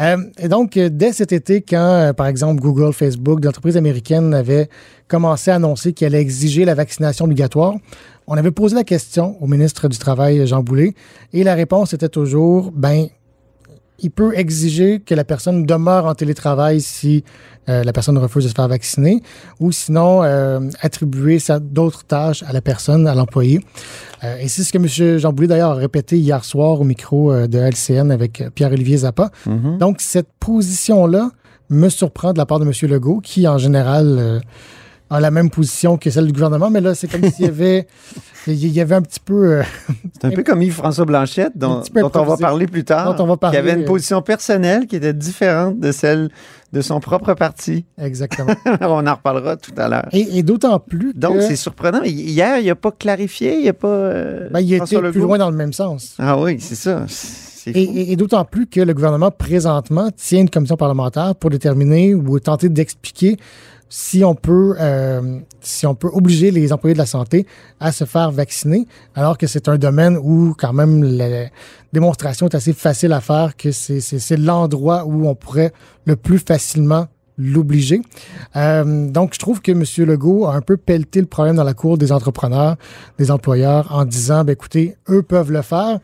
Euh, 0.00 0.16
et 0.38 0.48
donc, 0.48 0.78
dès 0.78 1.12
cet 1.12 1.32
été, 1.32 1.62
quand, 1.62 2.12
par 2.16 2.26
exemple, 2.26 2.60
Google, 2.60 2.92
Facebook, 2.92 3.40
des 3.40 3.48
entreprises 3.48 3.76
américaines 3.76 4.32
avaient 4.34 4.68
commencé 5.08 5.50
à 5.50 5.54
annoncer 5.54 5.94
qu'elles 5.94 6.14
allaient 6.14 6.20
exiger 6.22 6.66
la 6.66 6.74
vaccination 6.74 7.17
obligatoire, 7.24 7.74
on 8.26 8.36
avait 8.36 8.50
posé 8.50 8.74
la 8.74 8.84
question 8.84 9.36
au 9.40 9.46
ministre 9.46 9.88
du 9.88 9.98
Travail, 9.98 10.46
Jean 10.46 10.62
Boulet, 10.62 10.94
et 11.32 11.44
la 11.44 11.54
réponse 11.54 11.94
était 11.94 12.10
toujours, 12.10 12.72
ben, 12.72 13.08
il 14.00 14.10
peut 14.10 14.32
exiger 14.36 15.00
que 15.00 15.14
la 15.14 15.24
personne 15.24 15.66
demeure 15.66 16.06
en 16.06 16.14
télétravail 16.14 16.80
si 16.80 17.24
euh, 17.68 17.82
la 17.82 17.92
personne 17.92 18.16
refuse 18.16 18.44
de 18.44 18.48
se 18.48 18.54
faire 18.54 18.68
vacciner, 18.68 19.22
ou 19.60 19.72
sinon 19.72 20.22
euh, 20.22 20.60
attribuer 20.80 21.38
d'autres 21.60 22.04
tâches 22.04 22.42
à 22.44 22.52
la 22.52 22.60
personne, 22.60 23.06
à 23.06 23.14
l'employé. 23.14 23.60
Euh, 24.24 24.38
et 24.38 24.48
c'est 24.48 24.62
ce 24.62 24.72
que 24.72 24.78
M. 24.78 25.18
Jean 25.18 25.32
Boulet, 25.32 25.48
d'ailleurs, 25.48 25.72
a 25.72 25.74
répété 25.74 26.16
hier 26.18 26.44
soir 26.44 26.80
au 26.80 26.84
micro 26.84 27.46
de 27.46 27.58
LCN 27.58 28.10
avec 28.10 28.44
Pierre-Olivier 28.54 28.98
Zappa. 28.98 29.30
Mhm. 29.46 29.78
Donc, 29.78 30.00
cette 30.00 30.28
position-là 30.38 31.30
me 31.70 31.88
surprend 31.88 32.32
de 32.32 32.38
la 32.38 32.46
part 32.46 32.60
de 32.60 32.64
M. 32.64 32.72
Legault, 32.90 33.20
qui, 33.20 33.46
en 33.48 33.58
général, 33.58 34.40
a 35.10 35.20
la 35.20 35.30
même 35.30 35.50
position 35.50 35.96
que 35.96 36.10
celle 36.10 36.26
du 36.26 36.32
gouvernement, 36.32 36.70
mais 36.70 36.80
là, 36.80 36.94
c'est 36.94 37.08
comme 37.08 37.30
s'il 37.30 37.46
y 37.46 37.48
avait, 37.48 37.86
il 38.46 38.68
y 38.68 38.80
avait 38.80 38.94
un 38.94 39.02
petit 39.02 39.20
peu... 39.20 39.58
euh, 39.58 39.62
C'est 40.20 40.26
un 40.26 40.30
peu 40.30 40.42
comme 40.42 40.62
Yves-François 40.62 41.04
Blanchette, 41.04 41.52
dont, 41.56 41.82
on 42.14 42.24
va 42.24 42.36
parler 42.36 42.66
plus 42.66 42.84
tard, 42.84 43.14
Dont 43.14 43.24
on 43.24 43.26
va 43.36 43.50
qui 43.50 43.56
avait 43.56 43.74
une 43.74 43.82
euh, 43.82 43.86
position 43.86 44.20
personnelle 44.22 44.86
qui 44.86 44.96
était 44.96 45.14
différente 45.14 45.78
de 45.80 45.92
celle 45.92 46.28
de 46.72 46.82
son 46.82 47.00
propre 47.00 47.32
parti. 47.32 47.86
exactement. 47.98 48.52
on 48.82 49.06
en 49.06 49.14
reparlera 49.14 49.56
tout 49.56 49.72
à 49.78 49.88
l'heure. 49.88 50.08
Et, 50.12 50.38
et 50.38 50.42
d'autant 50.42 50.78
plus 50.78 51.14
que... 51.14 51.18
Donc, 51.18 51.40
c'est 51.40 51.56
surprenant. 51.56 52.02
Hier, 52.02 52.58
il 52.58 52.66
n'a 52.66 52.74
pas 52.74 52.90
clarifié, 52.90 53.58
il 53.60 53.64
n'a 53.64 53.72
pas... 53.72 53.88
euh, 53.88 54.48
ben, 54.50 54.60
il 54.60 54.74
était 54.74 54.84
plus 54.98 55.00
Legault. 55.00 55.20
loin 55.20 55.38
dans 55.38 55.50
le 55.50 55.56
même 55.56 55.72
sens. 55.72 56.14
Ah 56.18 56.38
oui, 56.38 56.58
c'est 56.60 56.74
ça. 56.74 57.06
Et 57.74 58.16
d'autant 58.16 58.44
plus 58.44 58.66
que 58.66 58.80
le 58.80 58.94
gouvernement, 58.94 59.30
présentement, 59.30 60.10
tient 60.16 60.40
une 60.40 60.50
commission 60.50 60.76
parlementaire 60.76 61.34
pour 61.34 61.50
déterminer 61.50 62.14
ou 62.14 62.38
tenter 62.40 62.68
d'expliquer 62.68 63.36
si 63.88 64.24
on 64.24 64.34
peut 64.34 64.76
euh, 64.78 65.40
si 65.60 65.86
on 65.86 65.94
peut 65.94 66.10
obliger 66.12 66.50
les 66.50 66.72
employés 66.72 66.94
de 66.94 66.98
la 66.98 67.06
santé 67.06 67.46
à 67.80 67.92
se 67.92 68.04
faire 68.04 68.30
vacciner, 68.30 68.86
alors 69.14 69.38
que 69.38 69.46
c'est 69.46 69.68
un 69.68 69.78
domaine 69.78 70.18
où 70.20 70.54
quand 70.56 70.72
même 70.72 71.02
la 71.02 71.46
démonstration 71.92 72.46
est 72.48 72.54
assez 72.54 72.72
facile 72.72 73.12
à 73.12 73.20
faire, 73.20 73.56
que 73.56 73.72
c'est 73.72 74.36
l'endroit 74.36 75.04
où 75.04 75.26
on 75.26 75.34
pourrait 75.34 75.72
le 76.04 76.16
plus 76.16 76.38
facilement 76.38 77.06
l'obliger. 77.38 78.02
Euh, 78.56 79.08
donc, 79.08 79.32
je 79.34 79.38
trouve 79.38 79.62
que 79.62 79.70
M. 79.70 79.84
Legault 80.06 80.46
a 80.46 80.54
un 80.54 80.60
peu 80.60 80.76
pelleté 80.76 81.20
le 81.20 81.26
problème 81.26 81.56
dans 81.56 81.64
la 81.64 81.74
cour 81.74 81.96
des 81.96 82.10
entrepreneurs, 82.10 82.76
des 83.16 83.30
employeurs, 83.30 83.94
en 83.94 84.04
disant, 84.04 84.44
ben, 84.44 84.52
écoutez, 84.52 84.96
eux 85.08 85.22
peuvent 85.22 85.52
le 85.52 85.62
faire. 85.62 86.00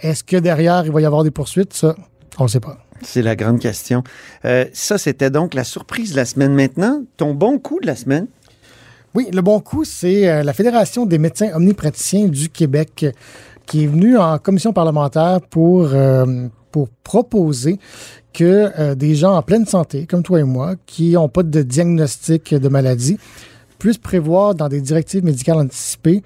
Est-ce 0.00 0.24
que 0.24 0.36
derrière, 0.36 0.84
il 0.84 0.92
va 0.92 1.00
y 1.00 1.06
avoir 1.06 1.22
des 1.22 1.30
poursuites? 1.30 1.74
Ça, 1.74 1.94
on 2.38 2.44
ne 2.44 2.48
sait 2.48 2.60
pas. 2.60 2.87
C'est 3.02 3.22
la 3.22 3.36
grande 3.36 3.58
question. 3.58 4.02
Euh, 4.44 4.66
ça, 4.72 4.98
c'était 4.98 5.30
donc 5.30 5.54
la 5.54 5.64
surprise 5.64 6.12
de 6.12 6.16
la 6.16 6.24
semaine. 6.24 6.54
Maintenant, 6.54 7.02
ton 7.16 7.34
bon 7.34 7.58
coup 7.58 7.80
de 7.80 7.86
la 7.86 7.96
semaine? 7.96 8.26
Oui, 9.14 9.28
le 9.32 9.40
bon 9.40 9.60
coup, 9.60 9.84
c'est 9.84 10.28
euh, 10.28 10.42
la 10.42 10.52
Fédération 10.52 11.06
des 11.06 11.18
médecins 11.18 11.50
omnipraticiens 11.54 12.26
du 12.28 12.48
Québec 12.48 13.04
euh, 13.04 13.12
qui 13.66 13.84
est 13.84 13.86
venue 13.86 14.16
en 14.16 14.38
commission 14.38 14.72
parlementaire 14.72 15.40
pour, 15.42 15.90
proposer 17.02 17.78
que 18.32 18.94
des 18.94 19.14
gens 19.14 19.34
en 19.34 19.42
pleine 19.42 19.66
santé, 19.66 20.06
comme 20.06 20.22
toi 20.22 20.40
et 20.40 20.44
moi, 20.44 20.74
qui 20.86 21.12
n'ont 21.12 21.28
pas 21.28 21.42
de 21.42 21.62
diagnostic 21.62 22.54
de 22.54 22.68
maladie, 22.68 23.18
puissent 23.78 23.98
prévoir 23.98 24.54
dans 24.54 24.68
des 24.68 24.80
directives 24.80 25.24
médicales 25.24 25.58
anticipées 25.58 26.22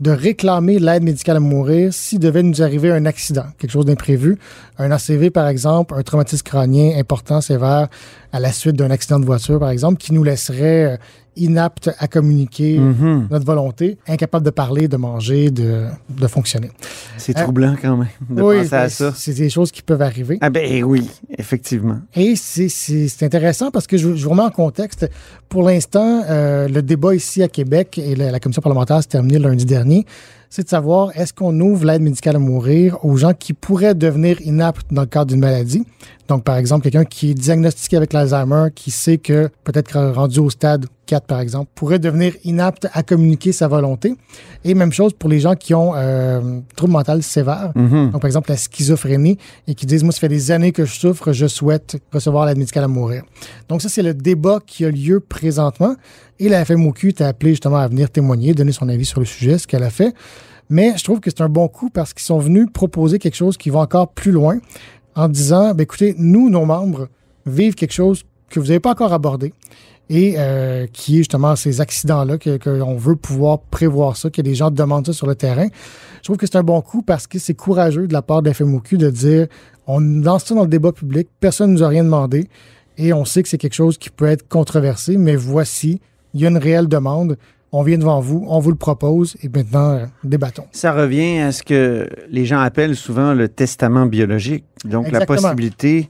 de 0.00 0.10
réclamer 0.10 0.78
l'aide 0.78 1.02
médicale 1.02 1.36
à 1.36 1.40
mourir 1.40 1.92
s'il 1.92 2.18
devait 2.18 2.42
nous 2.42 2.62
arriver 2.62 2.90
un 2.90 3.06
accident, 3.06 3.46
quelque 3.58 3.70
chose 3.70 3.86
d'imprévu, 3.86 4.38
un 4.78 4.90
ACV 4.90 5.30
par 5.30 5.48
exemple, 5.48 5.94
un 5.96 6.02
traumatisme 6.02 6.44
crânien 6.44 6.98
important, 6.98 7.40
sévère, 7.40 7.88
à 8.32 8.40
la 8.40 8.52
suite 8.52 8.76
d'un 8.76 8.90
accident 8.90 9.18
de 9.18 9.24
voiture 9.24 9.58
par 9.58 9.70
exemple, 9.70 9.98
qui 9.98 10.12
nous 10.12 10.22
laisserait 10.22 10.84
euh, 10.84 10.96
inaptes 11.36 11.90
à 11.98 12.08
communiquer 12.08 12.78
Mhm. 12.78 13.28
notre 13.30 13.44
volonté, 13.46 13.98
incapables 14.08 14.44
de 14.44 14.50
parler, 14.50 14.88
de 14.88 14.96
manger, 14.96 15.50
de, 15.50 15.84
de 16.08 16.26
fonctionner. 16.26 16.70
C'est 17.16 17.36
Euh, 17.38 17.42
troublant 17.42 17.76
quand 17.80 17.96
même 17.96 18.08
de 18.30 18.42
oui, 18.42 18.62
penser 18.62 18.74
à 18.74 18.82
ben, 18.84 18.88
ça. 18.88 19.12
c'est 19.14 19.34
des 19.34 19.50
choses 19.50 19.70
qui 19.70 19.82
peuvent 19.82 20.02
arriver. 20.02 20.38
Ah 20.40 20.50
ben 20.50 20.82
oui, 20.84 21.08
effectivement. 21.38 21.98
Et 22.14 22.36
c'est- 22.36 23.22
intéressant 23.22 23.70
parce 23.70 23.86
que 23.86 23.96
je, 23.96 24.14
je 24.14 24.24
vous 24.24 24.30
remets 24.30 24.42
en 24.42 24.50
contexte. 24.50 25.08
Pour 25.48 25.62
l'instant, 25.62 26.22
euh, 26.28 26.68
le 26.68 26.82
débat 26.82 27.14
ici 27.14 27.42
à 27.42 27.48
Québec 27.48 27.98
et 27.98 28.14
la, 28.14 28.30
la 28.30 28.40
commission 28.40 28.62
parlementaire 28.62 29.00
s'est 29.02 29.08
terminée 29.08 29.38
lundi 29.38 29.64
dernier. 29.64 30.04
C'est 30.56 30.62
de 30.62 30.70
savoir 30.70 31.10
est-ce 31.14 31.34
qu'on 31.34 31.60
ouvre 31.60 31.84
l'aide 31.84 32.00
médicale 32.00 32.36
à 32.36 32.38
mourir 32.38 33.04
aux 33.04 33.18
gens 33.18 33.34
qui 33.34 33.52
pourraient 33.52 33.94
devenir 33.94 34.40
inaptes 34.40 34.86
dans 34.90 35.02
le 35.02 35.06
cadre 35.06 35.26
d'une 35.26 35.40
maladie? 35.40 35.84
Donc, 36.28 36.44
par 36.44 36.56
exemple, 36.56 36.84
quelqu'un 36.84 37.04
qui 37.04 37.32
est 37.32 37.34
diagnostiqué 37.34 37.98
avec 37.98 38.14
l'Alzheimer, 38.14 38.68
qui 38.74 38.90
sait 38.90 39.18
que 39.18 39.50
peut-être 39.64 40.00
rendu 40.14 40.40
au 40.40 40.48
stade 40.48 40.86
4, 41.04 41.26
par 41.26 41.40
exemple, 41.40 41.70
pourrait 41.74 41.98
devenir 41.98 42.32
inapte 42.42 42.88
à 42.92 43.02
communiquer 43.02 43.52
sa 43.52 43.68
volonté. 43.68 44.16
Et 44.64 44.74
même 44.74 44.92
chose 44.92 45.12
pour 45.12 45.28
les 45.28 45.40
gens 45.40 45.54
qui 45.54 45.74
ont 45.74 45.92
euh, 45.94 46.60
trouble 46.74 46.94
mental 46.94 47.22
sévère. 47.22 47.72
Mhm. 47.76 48.10
Donc, 48.10 48.20
par 48.22 48.26
exemple, 48.26 48.50
la 48.50 48.56
schizophrénie 48.56 49.38
et 49.68 49.74
qui 49.74 49.86
disent, 49.86 50.02
moi, 50.02 50.12
ça 50.12 50.20
fait 50.20 50.28
des 50.28 50.50
années 50.50 50.72
que 50.72 50.84
je 50.84 50.98
souffre, 50.98 51.32
je 51.32 51.46
souhaite 51.46 51.96
recevoir 52.12 52.46
l'aide 52.46 52.58
médicale 52.58 52.84
à 52.84 52.88
mourir. 52.88 53.22
Donc, 53.68 53.82
ça, 53.82 53.88
c'est 53.88 54.02
le 54.02 54.14
débat 54.14 54.58
qui 54.66 54.84
a 54.84 54.90
lieu 54.90 55.20
présentement. 55.20 55.96
Et 56.38 56.48
la 56.48 56.64
FMOQ 56.64 57.14
t'a 57.14 57.28
appelé 57.28 57.52
justement 57.52 57.76
à 57.76 57.88
venir 57.88 58.10
témoigner, 58.10 58.54
donner 58.54 58.72
son 58.72 58.88
avis 58.88 59.06
sur 59.06 59.20
le 59.20 59.26
sujet, 59.26 59.58
ce 59.58 59.66
qu'elle 59.66 59.82
a 59.82 59.90
fait. 59.90 60.14
Mais 60.68 60.94
je 60.96 61.04
trouve 61.04 61.20
que 61.20 61.30
c'est 61.30 61.42
un 61.42 61.48
bon 61.48 61.68
coup 61.68 61.90
parce 61.90 62.12
qu'ils 62.12 62.24
sont 62.24 62.38
venus 62.38 62.66
proposer 62.72 63.18
quelque 63.18 63.36
chose 63.36 63.56
qui 63.56 63.70
va 63.70 63.80
encore 63.80 64.08
plus 64.08 64.32
loin 64.32 64.58
en 65.14 65.28
disant, 65.28 65.74
ben, 65.74 65.82
écoutez, 65.82 66.14
nous, 66.18 66.50
nos 66.50 66.64
membres, 66.64 67.08
vivent 67.46 67.74
quelque 67.74 67.92
chose 67.92 68.24
que 68.50 68.60
vous 68.60 68.66
n'avez 68.66 68.80
pas 68.80 68.90
encore 68.90 69.12
abordé 69.12 69.52
et 70.08 70.34
euh, 70.38 70.86
qui 70.92 71.14
est 71.14 71.18
justement 71.18 71.56
ces 71.56 71.80
accidents-là, 71.80 72.38
qu'on 72.38 72.96
veut 72.96 73.16
pouvoir 73.16 73.58
prévoir 73.58 74.16
ça, 74.16 74.30
que 74.30 74.42
les 74.42 74.54
gens 74.54 74.70
demandent 74.70 75.06
ça 75.06 75.12
sur 75.12 75.26
le 75.26 75.34
terrain. 75.34 75.66
Je 76.18 76.22
trouve 76.22 76.36
que 76.36 76.46
c'est 76.46 76.56
un 76.56 76.62
bon 76.62 76.80
coup 76.80 77.02
parce 77.02 77.26
que 77.26 77.38
c'est 77.38 77.54
courageux 77.54 78.06
de 78.06 78.12
la 78.12 78.22
part 78.22 78.42
de 78.42 78.52
FMOQ 78.52 78.98
de 78.98 79.10
dire 79.10 79.46
on 79.86 80.00
lance 80.00 80.44
ça 80.44 80.54
dans 80.54 80.62
le 80.62 80.68
débat 80.68 80.92
public, 80.92 81.28
personne 81.40 81.70
ne 81.70 81.78
nous 81.78 81.84
a 81.84 81.88
rien 81.88 82.04
demandé 82.04 82.48
et 82.98 83.12
on 83.12 83.24
sait 83.24 83.42
que 83.42 83.48
c'est 83.48 83.58
quelque 83.58 83.74
chose 83.74 83.98
qui 83.98 84.10
peut 84.10 84.26
être 84.26 84.48
controversé, 84.48 85.16
mais 85.16 85.36
voici, 85.36 86.00
il 86.36 86.42
y 86.42 86.44
a 86.44 86.50
une 86.50 86.58
réelle 86.58 86.86
demande. 86.86 87.38
On 87.72 87.82
vient 87.82 87.98
devant 87.98 88.20
vous, 88.20 88.44
on 88.48 88.60
vous 88.60 88.70
le 88.70 88.76
propose 88.76 89.36
et 89.42 89.48
maintenant, 89.48 89.92
euh, 89.92 90.04
débattons. 90.22 90.66
Ça 90.72 90.92
revient 90.92 91.38
à 91.38 91.50
ce 91.50 91.62
que 91.62 92.08
les 92.30 92.44
gens 92.44 92.60
appellent 92.60 92.94
souvent 92.94 93.32
le 93.32 93.48
testament 93.48 94.06
biologique. 94.06 94.64
Donc, 94.84 95.10
la 95.10 95.26
possibilité 95.26 96.08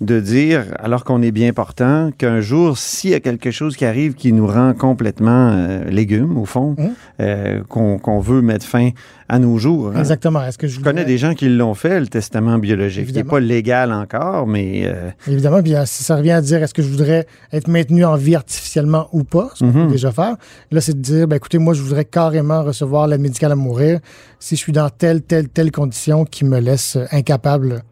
de 0.00 0.20
dire, 0.20 0.64
alors 0.78 1.02
qu'on 1.04 1.22
est 1.22 1.32
bien 1.32 1.52
portant, 1.52 2.10
qu'un 2.16 2.40
jour, 2.40 2.78
s'il 2.78 3.10
y 3.10 3.14
a 3.14 3.20
quelque 3.20 3.50
chose 3.50 3.76
qui 3.76 3.84
arrive 3.84 4.14
qui 4.14 4.32
nous 4.32 4.46
rend 4.46 4.72
complètement 4.72 5.50
euh, 5.52 5.84
légumes, 5.90 6.38
au 6.38 6.44
fond, 6.44 6.76
Mhm. 6.78 6.90
euh, 7.20 7.62
qu'on 7.68 8.20
veut 8.20 8.40
mettre 8.40 8.64
fin 8.64 8.90
à 9.28 9.38
nos 9.40 9.58
jours. 9.58 9.88
hein. 9.94 9.98
Exactement. 9.98 10.42
Est-ce 10.44 10.56
que 10.56 10.68
je 10.68 10.78
Je 10.78 10.84
connais 10.84 11.04
des 11.04 11.18
gens 11.18 11.34
qui 11.34 11.48
l'ont 11.48 11.74
fait, 11.74 11.98
le 11.98 12.06
testament 12.06 12.58
biologique. 12.58 13.06
Il 13.08 13.12
n'est 13.14 13.20
Évidemment. 13.20 13.30
pas 13.30 13.40
légal 13.40 13.92
encore, 13.92 14.46
mais 14.46 14.84
euh, 14.86 15.10
Évidemment, 15.26 15.60
puis 15.62 15.74
si 15.86 16.04
ça 16.04 16.14
revient 16.16 16.30
à 16.30 16.40
dire 16.40 16.62
est-ce 16.62 16.74
que 16.74 16.82
je 16.82 16.88
voudrais 16.88 17.26
être 17.52 17.66
maintenu 17.68 18.04
en 18.04 18.14
vie 18.16 18.36
artificiellement 18.36 19.08
ou 19.12 19.24
pas, 19.24 19.50
ce 19.54 19.64
qu'on 19.64 19.72
peut 19.72 19.86
déjà 19.88 20.12
faire. 20.12 20.36
Là, 20.70 20.80
c'est 20.80 20.94
de 20.94 21.00
dire, 21.02 21.26
ben, 21.26 21.36
écoutez, 21.36 21.58
moi, 21.58 21.74
je 21.74 21.82
voudrais 21.82 22.04
carrément 22.04 22.62
recevoir 22.62 23.08
l'aide 23.08 23.20
médicale 23.20 23.50
à 23.52 23.56
mourir 23.56 23.98
si 24.38 24.54
je 24.54 24.60
suis 24.60 24.72
dans 24.72 24.88
telle, 24.90 25.22
telle, 25.22 25.48
telle 25.48 25.72
condition 25.72 26.24
qui 26.24 26.44
me 26.44 26.60
laisse 26.60 26.96
incapable 27.10 27.82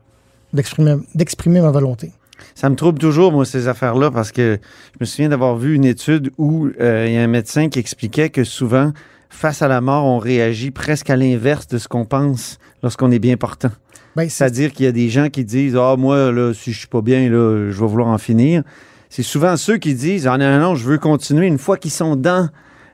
d'exprimer 0.52 1.60
ma 1.60 1.70
volonté. 1.70 2.12
Ça 2.54 2.68
me 2.68 2.76
trouble 2.76 2.98
toujours, 2.98 3.32
moi, 3.32 3.44
ces 3.44 3.66
affaires-là, 3.68 4.10
parce 4.10 4.30
que 4.32 4.58
je 4.94 4.96
me 5.00 5.04
souviens 5.06 5.28
d'avoir 5.30 5.56
vu 5.56 5.74
une 5.74 5.84
étude 5.84 6.30
où 6.38 6.68
euh, 6.80 7.04
il 7.08 7.14
y 7.14 7.16
a 7.18 7.22
un 7.22 7.26
médecin 7.28 7.68
qui 7.68 7.78
expliquait 7.78 8.28
que 8.30 8.44
souvent, 8.44 8.92
face 9.30 9.62
à 9.62 9.68
la 9.68 9.80
mort, 9.80 10.04
on 10.04 10.18
réagit 10.18 10.70
presque 10.70 11.08
à 11.10 11.16
l'inverse 11.16 11.66
de 11.68 11.78
ce 11.78 11.88
qu'on 11.88 12.04
pense 12.04 12.58
lorsqu'on 12.82 13.10
est 13.10 13.18
bien 13.18 13.36
portant. 13.36 13.70
Ben, 14.16 14.24
c'est- 14.24 14.30
C'est-à-dire 14.30 14.72
qu'il 14.72 14.84
y 14.84 14.88
a 14.88 14.92
des 14.92 15.08
gens 15.08 15.28
qui 15.28 15.44
disent 15.44 15.76
Ah, 15.76 15.96
moi, 15.98 16.30
là, 16.32 16.52
si 16.54 16.72
je 16.72 16.78
suis 16.78 16.88
pas 16.88 17.02
bien, 17.02 17.28
là, 17.30 17.70
je 17.70 17.78
vais 17.80 17.86
vouloir 17.86 18.08
en 18.08 18.18
finir. 18.18 18.62
C'est 19.10 19.22
souvent 19.22 19.56
ceux 19.56 19.76
qui 19.78 19.94
disent 19.94 20.26
Ah, 20.26 20.36
non, 20.38 20.50
non, 20.50 20.60
non, 20.60 20.74
je 20.74 20.84
veux 20.86 20.98
continuer 20.98 21.46
une 21.46 21.58
fois 21.58 21.76
qu'ils 21.78 21.90
sont 21.90 22.16
dans 22.16 22.48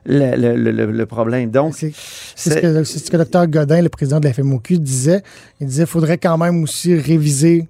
le, 0.05 0.35
le- 0.35 0.55
le- 0.55 0.71
le- 0.71 0.91
le 0.91 1.05
problème. 1.05 1.49
Donc, 1.51 1.75
C'est 1.75 1.91
ce 2.35 2.49
que, 2.59 2.83
ce 2.83 3.09
que 3.11 3.17
Dr 3.17 3.47
Godin, 3.47 3.81
le 3.81 3.89
président 3.89 4.19
de 4.19 4.25
la 4.27 4.33
FMOQ, 4.33 4.79
disait. 4.79 5.21
Il 5.61 5.67
disait 5.67 5.83
qu'il 5.83 5.91
faudrait 5.91 6.17
quand 6.17 6.37
même 6.37 6.63
aussi 6.63 6.95
réviser 6.95 7.67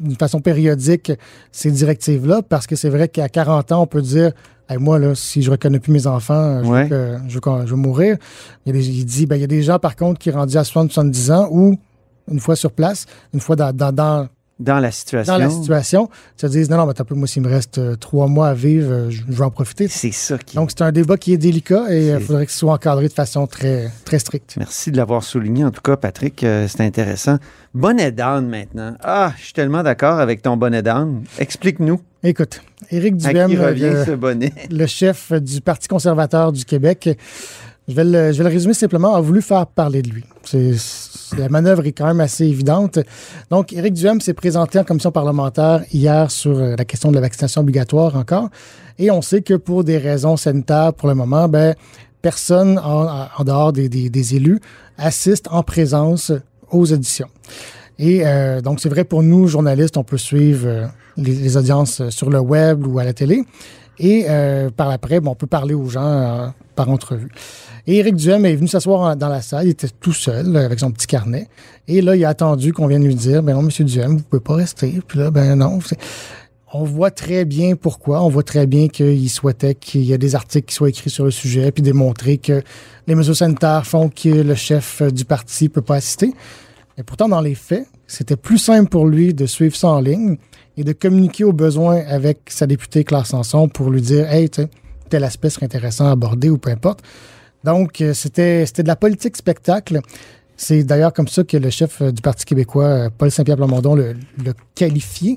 d'une 0.00 0.16
façon 0.16 0.40
périodique 0.40 1.12
ces 1.52 1.70
directives-là, 1.70 2.42
parce 2.42 2.66
que 2.66 2.76
c'est 2.76 2.90
vrai 2.90 3.08
qu'à 3.08 3.28
40 3.28 3.72
ans, 3.72 3.82
on 3.82 3.86
peut 3.86 4.02
dire 4.02 4.32
Hey, 4.68 4.78
moi, 4.78 4.98
là, 4.98 5.14
si 5.14 5.42
je 5.42 5.50
reconnais 5.52 5.78
plus 5.78 5.92
mes 5.92 6.08
enfants, 6.08 6.60
je, 6.64 6.68
Ouais. 6.68 6.82
veux, 6.84 6.88
que- 6.88 7.18
je 7.28 7.34
veux 7.34 7.40
qu'on- 7.40 7.64
je 7.64 7.70
veux 7.70 7.76
mourir. 7.80 8.16
Il, 8.66 8.72
des- 8.72 8.88
il 8.88 9.04
dit 9.04 9.24
ben, 9.26 9.36
il 9.36 9.40
y 9.40 9.44
a 9.44 9.46
des 9.46 9.62
gens, 9.62 9.78
par 9.78 9.94
contre, 9.94 10.18
qui 10.18 10.30
sont 10.32 10.38
rendus 10.38 10.56
à 10.56 10.64
70 10.64 11.30
ans 11.30 11.48
ou 11.52 11.78
une 12.28 12.40
fois 12.40 12.56
sur 12.56 12.72
place, 12.72 13.06
une 13.32 13.38
fois 13.38 13.54
dans, 13.54 13.72
dans, 13.72 13.92
dans, 13.92 14.26
dans 14.58 14.78
la 14.78 14.90
situation. 14.90 15.32
dans 15.34 15.38
la 15.38 15.50
situation, 15.50 16.08
se 16.36 16.46
disent 16.46 16.70
non, 16.70 16.78
non, 16.78 16.86
mais 16.86 16.94
t'as 16.94 17.04
peu, 17.04 17.14
moi, 17.14 17.26
s'il 17.28 17.42
me 17.42 17.48
reste 17.48 17.76
euh, 17.78 17.94
trois 17.96 18.26
mois 18.26 18.48
à 18.48 18.54
vivre, 18.54 18.90
euh, 18.90 19.10
je, 19.10 19.22
je 19.28 19.32
vais 19.32 19.44
en 19.44 19.50
profiter. 19.50 19.86
C'est 19.88 20.12
ça 20.12 20.38
qui. 20.38 20.56
Donc, 20.56 20.70
c'est 20.70 20.82
un 20.82 20.92
débat 20.92 21.16
qui 21.18 21.32
est 21.34 21.36
délicat 21.36 21.84
et 21.90 22.06
il 22.08 22.12
C'est- 22.14 22.20
faudrait 22.20 22.46
que 22.46 22.52
ce 22.52 22.58
soit 22.58 22.72
encadré 22.72 23.08
de 23.08 23.12
façon 23.12 23.46
très, 23.46 23.90
très 24.06 24.18
stricte. 24.18 24.54
Merci 24.56 24.90
de 24.90 24.96
l'avoir 24.96 25.22
souligné. 25.24 25.64
En 25.64 25.70
tout 25.70 25.82
cas, 25.82 25.96
Patrick, 25.96 26.42
euh, 26.42 26.66
c'est 26.68 26.80
intéressant. 26.80 27.36
Bonnet 27.74 28.12
d'âne 28.12 28.48
maintenant. 28.48 28.94
Ah, 29.02 29.32
je 29.36 29.44
suis 29.44 29.52
tellement 29.52 29.82
d'accord 29.82 30.18
avec 30.20 30.40
ton 30.40 30.56
bonnet 30.56 30.82
d'âne. 30.82 31.24
Explique-nous 31.38 32.00
Écoute, 32.22 32.62
Éric 32.90 33.16
Duhem, 33.18 33.50
le, 34.70 34.86
chef 34.86 35.32
du 35.32 35.60
Parti 35.60 35.86
conservateur 35.86 36.50
du 36.50 36.64
Québec, 36.64 37.08
je 37.86 37.94
vais, 37.94 38.04
le, 38.04 38.32
je 38.32 38.38
vais 38.38 38.44
le 38.48 38.50
résumer 38.54 38.74
simplement, 38.74 39.14
a 39.14 39.20
voulu 39.20 39.42
faire 39.42 39.66
parler 39.66 40.02
de 40.02 40.08
lui. 40.10 40.24
C'est- 40.42 40.74
la 41.36 41.48
manœuvre 41.48 41.86
est 41.86 41.92
quand 41.92 42.06
même 42.06 42.20
assez 42.20 42.44
évidente. 42.44 42.98
Donc, 43.50 43.72
Éric 43.72 43.94
Duhem 43.94 44.20
s'est 44.20 44.34
présenté 44.34 44.78
en 44.78 44.84
commission 44.84 45.10
parlementaire 45.10 45.82
hier 45.92 46.30
sur 46.30 46.58
euh, 46.58 46.74
la 46.76 46.84
question 46.84 47.10
de 47.10 47.16
la 47.16 47.20
vaccination 47.20 47.62
obligatoire 47.62 48.16
encore. 48.16 48.48
Et 48.98 49.10
on 49.10 49.22
sait 49.22 49.42
que 49.42 49.54
pour 49.54 49.84
des 49.84 49.98
raisons 49.98 50.36
sanitaires, 50.36 50.94
pour 50.94 51.08
le 51.08 51.14
moment, 51.14 51.48
ben, 51.48 51.74
personne 52.22 52.78
en, 52.78 53.44
dehors 53.44 53.72
des, 53.72 54.34
élus 54.34 54.60
assiste 54.98 55.48
en 55.50 55.62
présence 55.62 56.32
aux 56.70 56.92
auditions. 56.92 57.28
Et 57.98 58.26
euh, 58.26 58.60
donc, 58.60 58.80
c'est 58.80 58.88
vrai 58.88 59.04
pour 59.04 59.22
nous, 59.22 59.46
journalistes, 59.46 59.96
on 59.96 60.04
peut 60.04 60.18
suivre 60.18 60.66
euh, 60.66 60.86
les, 61.16 61.34
les 61.34 61.56
audiences 61.56 62.08
sur 62.10 62.30
le 62.30 62.40
web 62.40 62.86
ou 62.86 62.98
à 62.98 63.04
la 63.04 63.12
télé. 63.12 63.44
Et 63.98 64.26
euh, 64.28 64.70
par 64.70 64.90
après, 64.90 65.20
bon, 65.20 65.32
on 65.32 65.34
peut 65.34 65.46
parler 65.46 65.74
aux 65.74 65.88
gens 65.88 66.04
euh, 66.04 66.46
par 66.74 66.90
entrevue. 66.90 67.30
Et 67.86 67.98
Éric 67.98 68.16
Duhem 68.16 68.44
est 68.44 68.56
venu 68.56 68.68
s'asseoir 68.68 69.16
dans 69.16 69.28
la 69.28 69.40
salle. 69.40 69.66
Il 69.66 69.70
était 69.70 69.88
tout 69.88 70.12
seul 70.12 70.54
euh, 70.54 70.64
avec 70.64 70.80
son 70.80 70.90
petit 70.90 71.06
carnet. 71.06 71.48
Et 71.88 72.02
là, 72.02 72.16
il 72.16 72.24
a 72.24 72.28
attendu 72.28 72.72
qu'on 72.72 72.86
vienne 72.86 73.04
lui 73.04 73.14
dire, 73.14 73.42
ben 73.42 73.54
non, 73.54 73.62
Monsieur 73.62 73.84
Duhem, 73.84 74.16
vous 74.16 74.22
pouvez 74.22 74.42
pas 74.42 74.54
rester. 74.54 75.00
Puis 75.06 75.18
là, 75.18 75.30
ben 75.30 75.56
non. 75.56 75.78
On 76.72 76.84
voit 76.84 77.10
très 77.10 77.44
bien 77.44 77.76
pourquoi. 77.76 78.22
On 78.22 78.28
voit 78.28 78.42
très 78.42 78.66
bien 78.66 78.88
qu'il 78.88 79.30
souhaitait 79.30 79.74
qu'il 79.74 80.02
y 80.02 80.12
ait 80.12 80.18
des 80.18 80.34
articles 80.34 80.66
qui 80.66 80.74
soient 80.74 80.88
écrits 80.88 81.10
sur 81.10 81.24
le 81.24 81.30
sujet, 81.30 81.70
puis 81.70 81.82
démontrer 81.82 82.38
que 82.38 82.62
les 83.06 83.14
mesures 83.14 83.36
sanitaires 83.36 83.86
font 83.86 84.08
que 84.08 84.28
le 84.28 84.54
chef 84.54 85.00
du 85.02 85.24
parti 85.24 85.68
peut 85.68 85.80
pas 85.80 85.96
assister. 85.96 86.34
Et 86.98 87.02
pourtant, 87.02 87.28
dans 87.28 87.40
les 87.40 87.54
faits, 87.54 87.86
c'était 88.06 88.36
plus 88.36 88.58
simple 88.58 88.88
pour 88.88 89.06
lui 89.06 89.34
de 89.34 89.46
suivre 89.46 89.74
ça 89.76 89.88
en 89.88 90.00
ligne 90.00 90.36
et 90.76 90.84
de 90.84 90.92
communiquer 90.92 91.44
au 91.44 91.52
besoin 91.52 92.02
avec 92.06 92.38
sa 92.48 92.66
députée 92.66 93.04
Claire 93.04 93.26
Sanson 93.26 93.68
pour 93.68 93.90
lui 93.90 94.00
dire 94.02 94.30
Hey, 94.30 94.48
tel 95.08 95.24
aspect 95.24 95.50
serait 95.50 95.66
intéressant 95.66 96.06
à 96.08 96.10
aborder 96.12 96.50
ou 96.50 96.58
peu 96.58 96.70
importe. 96.70 97.00
Donc, 97.64 98.00
euh, 98.00 98.12
c'était 98.14 98.64
de 98.64 98.86
la 98.86 98.96
politique 98.96 99.36
spectacle. 99.36 100.00
C'est 100.56 100.84
d'ailleurs 100.84 101.12
comme 101.12 101.28
ça 101.28 101.42
que 101.44 101.56
le 101.56 101.68
chef 101.70 102.00
euh, 102.00 102.12
du 102.12 102.22
Parti 102.22 102.44
québécois, 102.44 102.84
euh, 102.84 103.10
Paul 103.16 103.30
Saint-Pierre 103.30 103.56
Plamondon, 103.56 103.94
le, 103.94 104.14
le 104.44 104.52
qualifié. 104.74 105.36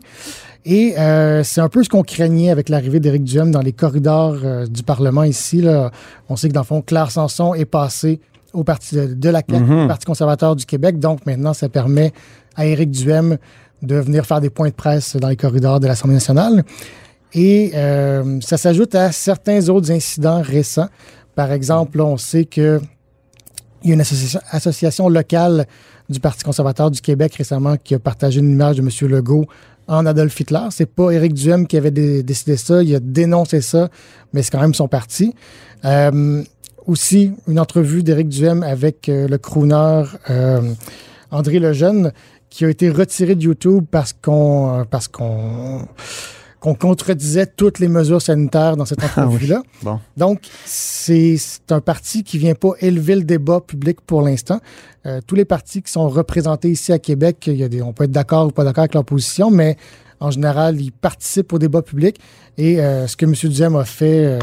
Et 0.66 0.94
euh, 1.00 1.44
c'est 1.44 1.62
un 1.62 1.70
peu 1.70 1.84
ce 1.84 1.90
qu'on 1.90 2.04
craignait 2.04 2.52
avec 2.52 2.70
l'arrivée 2.70 3.00
d'Éric 3.00 3.24
Duhem 3.24 3.50
dans 3.52 3.62
les 3.62 3.74
corridors 3.74 4.38
euh, 4.44 4.66
du 4.68 4.84
Parlement 4.84 5.24
ici. 5.24 5.62
Là. 5.62 5.92
On 6.30 6.36
sait 6.36 6.50
que 6.50 6.54
dans 6.54 6.62
le 6.62 6.66
fond, 6.66 6.82
Claire 6.82 7.12
Sanson 7.12 7.54
est 7.54 7.66
passée 7.66 8.20
au 8.54 8.64
parti 8.64 8.96
de, 8.96 9.14
de 9.14 9.30
la 9.30 9.42
CAQ, 9.48 9.64
Mhm. 9.64 9.82
le 9.84 9.88
Parti 9.88 10.06
conservateur 10.06 10.56
du 10.56 10.66
Québec. 10.66 11.00
Donc 11.00 11.26
maintenant, 11.26 11.54
ça 11.54 11.70
permet 11.70 12.12
à 12.60 12.66
Éric 12.66 12.92
Duhem 12.92 13.38
de 13.82 13.96
venir 13.96 14.26
faire 14.26 14.42
des 14.42 14.50
points 14.50 14.68
de 14.68 14.74
presse 14.74 15.16
dans 15.16 15.30
les 15.30 15.38
corridors 15.38 15.80
de 15.80 15.88
l'Assemblée 15.88 16.16
nationale. 16.16 16.64
Et 17.34 17.72
euh, 17.74 18.40
ça 18.42 18.58
s'ajoute 18.58 18.94
à 18.96 19.12
certains 19.14 19.70
autres 19.70 19.92
incidents 19.92 20.42
récents. 20.42 20.90
Par 21.36 21.52
exemple, 21.54 22.02
on 22.02 22.18
sait 22.18 22.46
que 22.46 22.82
il 23.84 23.90
y 23.90 23.92
a 23.94 23.96
une 23.96 24.02
association, 24.52 25.08
locale 25.08 25.66
du 26.10 26.20
Parti 26.20 26.44
conservateur 26.44 26.92
du 26.92 27.00
Québec 27.00 27.34
récemment 27.36 27.78
qui 27.82 27.96
a 27.96 28.00
partagé 28.00 28.42
une 28.42 28.52
image 28.52 28.76
de 28.76 28.82
M. 28.82 28.90
Legault 29.10 29.46
en 29.88 30.06
Adolf 30.06 30.38
Hitler. 30.38 30.68
C'est 30.72 30.86
pas 30.94 31.12
Éric 31.12 31.34
Duhem 31.34 31.66
qui 31.66 31.78
avait 31.78 31.92
dé- 31.92 32.22
décidé 32.24 32.58
ça, 32.58 32.84
il 32.84 32.94
a 32.94 33.00
dénoncé 33.00 33.62
ça, 33.62 33.88
mais 34.34 34.44
c'est 34.44 34.52
quand 34.52 34.60
même 34.60 34.74
son 34.74 34.90
parti. 34.90 35.34
Euh, 35.86 36.44
aussi, 36.88 37.32
une 37.48 37.60
entrevue 37.60 38.04
d'Éric 38.04 38.28
Duhem 38.28 38.64
avec 38.64 39.08
euh, 39.08 39.30
le 39.30 39.38
crooner 39.38 40.04
André 41.32 41.60
Lejeune 41.60 42.12
qui 42.50 42.66
a 42.66 42.70
été 42.70 42.90
retiré 42.90 43.36
de 43.36 43.44
YouTube 43.44 43.86
parce 43.90 44.14
qu'on 44.14 44.80
euh, 44.80 44.84
parce 44.90 45.08
qu'on 45.08 45.88
qu'on 46.60 46.76
contredisait 46.76 47.46
toutes 47.46 47.80
les 47.80 47.88
mesures 47.88 48.22
sanitaires 48.22 48.76
dans 48.76 48.84
cette 48.84 49.00
Ah 49.02 49.08
oui. 49.16 49.24
entrevue-là. 49.24 49.64
Bon. 49.82 50.00
Donc, 50.18 50.42
c'est 50.66 51.38
un 51.70 51.80
parti 51.80 52.24
qui 52.24 52.38
vient 52.38 52.54
pas 52.56 52.72
élever 52.82 53.16
le 53.16 53.24
débat 53.24 53.62
public 53.62 54.02
pour 54.06 54.22
l'instant. 54.22 54.60
Euh, 55.06 55.22
tous 55.26 55.36
les 55.36 55.46
partis 55.46 55.82
qui 55.82 55.90
sont 55.90 56.10
représentés 56.10 56.70
ici 56.70 56.92
à 56.92 57.00
Québec, 57.00 57.46
il 57.48 57.56
y 57.56 57.64
a 57.64 57.70
des, 57.70 57.82
on 57.82 57.94
peut 57.94 58.04
être 58.04 58.12
d'accord 58.12 58.48
ou 58.48 58.52
pas 58.52 58.66
d'accord 58.66 58.82
avec 58.82 58.94
leur 58.94 59.06
position, 59.06 59.50
mais 59.52 59.78
en 60.20 60.32
général, 60.32 60.82
ils 60.82 60.92
participent 60.92 61.54
au 61.54 61.60
débat 61.60 61.82
public. 61.82 62.20
Et 62.58 62.82
euh, 62.82 63.08
ce 63.08 63.16
que 63.16 63.24
M. 63.26 63.34
Duhem 63.34 63.78
a 63.78 63.86
fait 63.86 64.26
euh, 64.26 64.40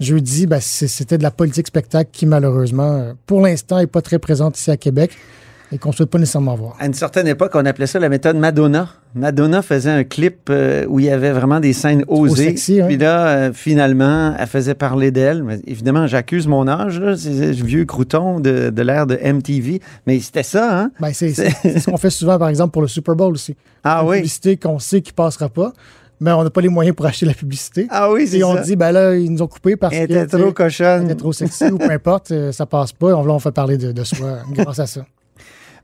jeudi, 0.00 0.48
ben, 0.48 0.58
c'était 0.60 1.16
de 1.16 1.22
la 1.22 1.30
politique 1.30 1.68
spectacle 1.68 2.10
qui, 2.12 2.26
malheureusement, 2.26 3.12
pour 3.24 3.40
l'instant, 3.40 3.78
n'est 3.78 3.86
pas 3.86 4.02
très 4.02 4.18
présente 4.18 4.58
ici 4.58 4.72
à 4.72 4.76
Québec 4.76 5.12
et 5.72 5.78
qu'on 5.78 5.88
ne 5.90 5.94
souhaite 5.94 6.10
pas 6.10 6.18
nécessairement 6.18 6.54
voir. 6.54 6.76
À 6.78 6.86
une 6.86 6.94
certaine 6.94 7.26
époque, 7.26 7.52
on 7.54 7.64
appelait 7.66 7.86
ça 7.86 7.98
la 7.98 8.08
méthode 8.08 8.36
Madonna. 8.36 8.88
Madonna 9.14 9.62
faisait 9.62 9.90
un 9.90 10.04
clip 10.04 10.48
euh, 10.50 10.84
où 10.88 11.00
il 11.00 11.06
y 11.06 11.10
avait 11.10 11.32
vraiment 11.32 11.58
des 11.58 11.72
scènes 11.72 12.04
osées. 12.08 12.44
sexy, 12.44 12.80
hein. 12.80 12.86
Puis 12.86 12.96
là, 12.98 13.26
euh, 13.28 13.52
finalement, 13.52 14.34
elle 14.38 14.46
faisait 14.46 14.74
parler 14.74 15.10
d'elle. 15.10 15.42
Mais 15.42 15.58
évidemment, 15.66 16.06
j'accuse 16.06 16.46
mon 16.46 16.68
âge, 16.68 17.00
là, 17.00 17.16
c'est 17.16 17.50
vieux 17.52 17.84
crouton 17.84 18.40
de, 18.40 18.70
de 18.70 18.82
l'ère 18.82 19.06
de 19.06 19.16
MTV. 19.16 19.80
Mais 20.06 20.20
c'était 20.20 20.42
ça, 20.42 20.78
hein? 20.80 20.90
Ben, 21.00 21.12
c'est 21.12 21.30
c'est- 21.32 21.50
c'est 21.62 21.80
ce 21.80 21.90
qu'on 21.90 21.96
fait 21.96 22.10
souvent, 22.10 22.38
par 22.38 22.48
exemple, 22.48 22.72
pour 22.72 22.82
le 22.82 22.88
Super 22.88 23.16
Bowl 23.16 23.32
aussi. 23.32 23.56
Ah 23.82 24.00
Une 24.02 24.08
oui. 24.08 24.16
publicité 24.18 24.56
qu'on 24.56 24.78
sait 24.78 25.00
qui 25.00 25.12
passera 25.12 25.48
pas, 25.48 25.72
mais 26.20 26.30
on 26.32 26.44
n'a 26.44 26.50
pas 26.50 26.60
les 26.60 26.68
moyens 26.68 26.94
pour 26.94 27.06
acheter 27.06 27.26
la 27.26 27.34
publicité. 27.34 27.86
Ah 27.90 28.10
oui, 28.12 28.26
c'est 28.26 28.38
Et 28.38 28.44
on 28.44 28.54
ça. 28.54 28.60
dit, 28.62 28.76
ben 28.76 28.92
là, 28.92 29.16
ils 29.16 29.30
nous 29.32 29.42
ont 29.42 29.46
coupé 29.46 29.76
parce 29.76 29.94
Elle 29.94 30.08
que. 30.08 30.12
était 30.14 30.26
trop 30.38 30.46
Elle 30.48 30.54
cochonne. 30.54 31.04
était 31.06 31.14
trop 31.14 31.32
sexy 31.32 31.64
ou 31.70 31.78
peu 31.78 31.90
importe, 31.90 32.30
euh, 32.32 32.52
ça 32.52 32.66
passe 32.66 32.92
pas. 32.92 33.14
On, 33.14 33.24
là, 33.24 33.32
on 33.34 33.38
fait 33.38 33.50
parler 33.52 33.76
de, 33.78 33.92
de 33.92 34.04
soi 34.04 34.38
grâce 34.52 34.78
à 34.78 34.86
ça. 34.86 35.04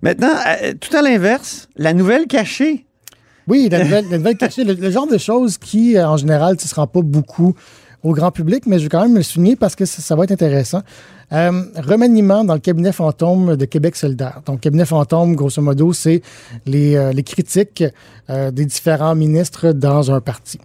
Maintenant, 0.03 0.35
euh, 0.49 0.75
tout 0.81 0.95
à 0.97 1.01
l'inverse, 1.01 1.69
la 1.77 1.95
nouvelle 1.95 2.27
cachée. 2.27 2.87
Oui, 3.49 3.69
la 3.71 3.85
nouvelle, 3.85 4.05
la 4.11 4.19
nouvelle 4.19 4.37
cachée, 4.37 4.65
le, 4.65 4.91
genre 4.91 5.07
de 5.07 5.19
choses 5.19 5.59
qui, 5.59 5.97
euh, 5.97 6.09
en 6.09 6.17
général, 6.17 6.55
ne 6.55 6.61
se 6.61 6.75
rend 6.75 6.89
pas 6.89 7.03
beaucoup 7.03 7.55
au 8.03 8.13
grand 8.13 8.33
public, 8.33 8.67
mais 8.67 8.79
je 8.79 8.85
vais 8.85 8.89
quand 8.89 9.03
même 9.03 9.15
le 9.15 9.23
souligner 9.23 9.55
parce 9.55 9.77
que 9.77 9.85
ça, 9.85 10.17
va 10.17 10.25
être 10.25 10.33
intéressant. 10.33 10.83
Euh, 11.33 11.63
remaniement 11.77 12.45
dans 12.45 12.55
le 12.55 12.61
cabinet 12.61 12.91
fantôme 12.91 13.57
de 13.57 13.65
Québec 13.65 13.95
solidaire. 13.95 14.43
Donc, 14.45 14.61
cabinet 14.61 14.85
fantôme, 14.85 15.37
grosso 15.37 15.63
modo, 15.63 15.93
c'est 15.93 16.21
les, 16.67 17.23
critiques 17.25 17.85
des 18.29 18.65
différents 18.65 19.15
ministres 19.15 19.71
dans 19.71 20.11
un 20.11 20.21
parti. 20.21 20.59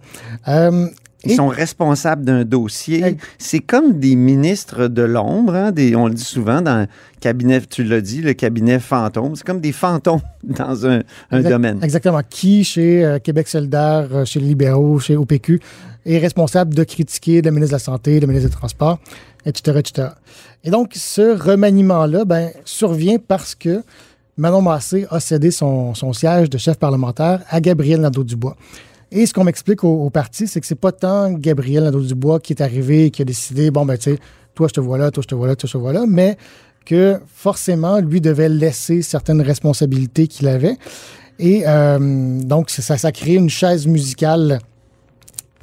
Ils 1.24 1.34
sont 1.34 1.48
responsables 1.48 2.24
d'un 2.24 2.44
dossier. 2.44 3.16
C'est 3.38 3.58
comme 3.58 3.98
des 3.98 4.14
ministres 4.14 4.86
de 4.86 5.02
l'ombre. 5.02 5.54
hein, 5.54 5.72
des- 5.72 5.96
on 5.96 6.06
le 6.06 6.14
dit 6.14 6.22
souvent 6.22 6.60
dans 6.62 6.82
le 6.82 6.86
cabinet, 7.20 7.60
tu 7.62 7.82
l'as 7.82 8.00
dit, 8.00 8.22
le 8.22 8.34
cabinet 8.34 8.78
fantôme. 8.78 9.34
C'est 9.34 9.44
comme 9.44 9.60
des 9.60 9.72
fantômes 9.72 10.20
dans 10.44 10.86
un, 10.86 11.00
un 11.32 11.38
Exact- 11.38 11.50
domaine. 11.50 11.80
Exactement. 11.82 12.20
Qui, 12.28 12.62
chez 12.62 13.04
euh, 13.04 13.18
Québec 13.18 13.48
solidaire, 13.48 14.08
euh, 14.12 14.24
chez 14.24 14.38
les 14.38 14.46
libéraux, 14.46 15.00
chez 15.00 15.16
OPQ, 15.16 15.60
est 16.06 16.18
responsable 16.18 16.74
de 16.74 16.84
critiquer 16.84 17.42
le 17.42 17.50
ministre 17.50 17.70
de 17.72 17.74
la 17.76 17.78
Santé, 17.80 18.20
le 18.20 18.26
ministre 18.28 18.48
des 18.48 18.54
Transports, 18.54 18.98
etc., 19.44 19.78
etc. 19.80 20.08
Et 20.62 20.70
donc, 20.70 20.92
ce 20.94 21.36
remaniement-là 21.36 22.24
ben, 22.24 22.50
survient 22.64 23.16
parce 23.18 23.54
que 23.56 23.82
Manon 24.36 24.62
Massé 24.62 25.04
a 25.10 25.18
cédé 25.18 25.50
son, 25.50 25.94
son 25.94 26.12
siège 26.12 26.48
de 26.48 26.58
chef 26.58 26.76
parlementaire 26.78 27.40
à 27.50 27.60
Gabriel 27.60 28.00
Nadeau-Dubois. 28.00 28.56
Et 29.10 29.26
ce 29.26 29.32
qu'on 29.32 29.44
m'explique 29.44 29.84
au, 29.84 30.04
au 30.04 30.10
parti, 30.10 30.46
c'est 30.46 30.60
que 30.60 30.66
c'est 30.66 30.74
pas 30.74 30.92
tant 30.92 31.32
Gabriel 31.32 31.84
Nadeau-Dubois 31.84 32.40
qui 32.40 32.52
est 32.52 32.62
arrivé 32.62 33.06
et 33.06 33.10
qui 33.10 33.22
a 33.22 33.24
décidé, 33.24 33.70
bon, 33.70 33.86
ben, 33.86 33.96
tu 33.96 34.12
sais, 34.12 34.18
toi, 34.54 34.68
je 34.68 34.74
te 34.74 34.80
vois 34.80 34.98
là, 34.98 35.10
toi, 35.10 35.22
je 35.22 35.28
te 35.28 35.34
vois 35.34 35.46
là, 35.46 35.56
toi, 35.56 35.66
je 35.66 35.72
te 35.72 35.78
vois 35.78 35.92
là, 35.92 36.04
mais 36.06 36.36
que 36.84 37.18
forcément, 37.34 38.00
lui 38.00 38.20
devait 38.20 38.48
laisser 38.48 39.02
certaines 39.02 39.40
responsabilités 39.42 40.26
qu'il 40.26 40.48
avait. 40.48 40.76
Et 41.38 41.62
euh, 41.66 42.40
donc, 42.42 42.70
ça, 42.70 42.96
ça 42.96 43.12
crée 43.12 43.34
une 43.34 43.50
chaise 43.50 43.86
musicale 43.86 44.58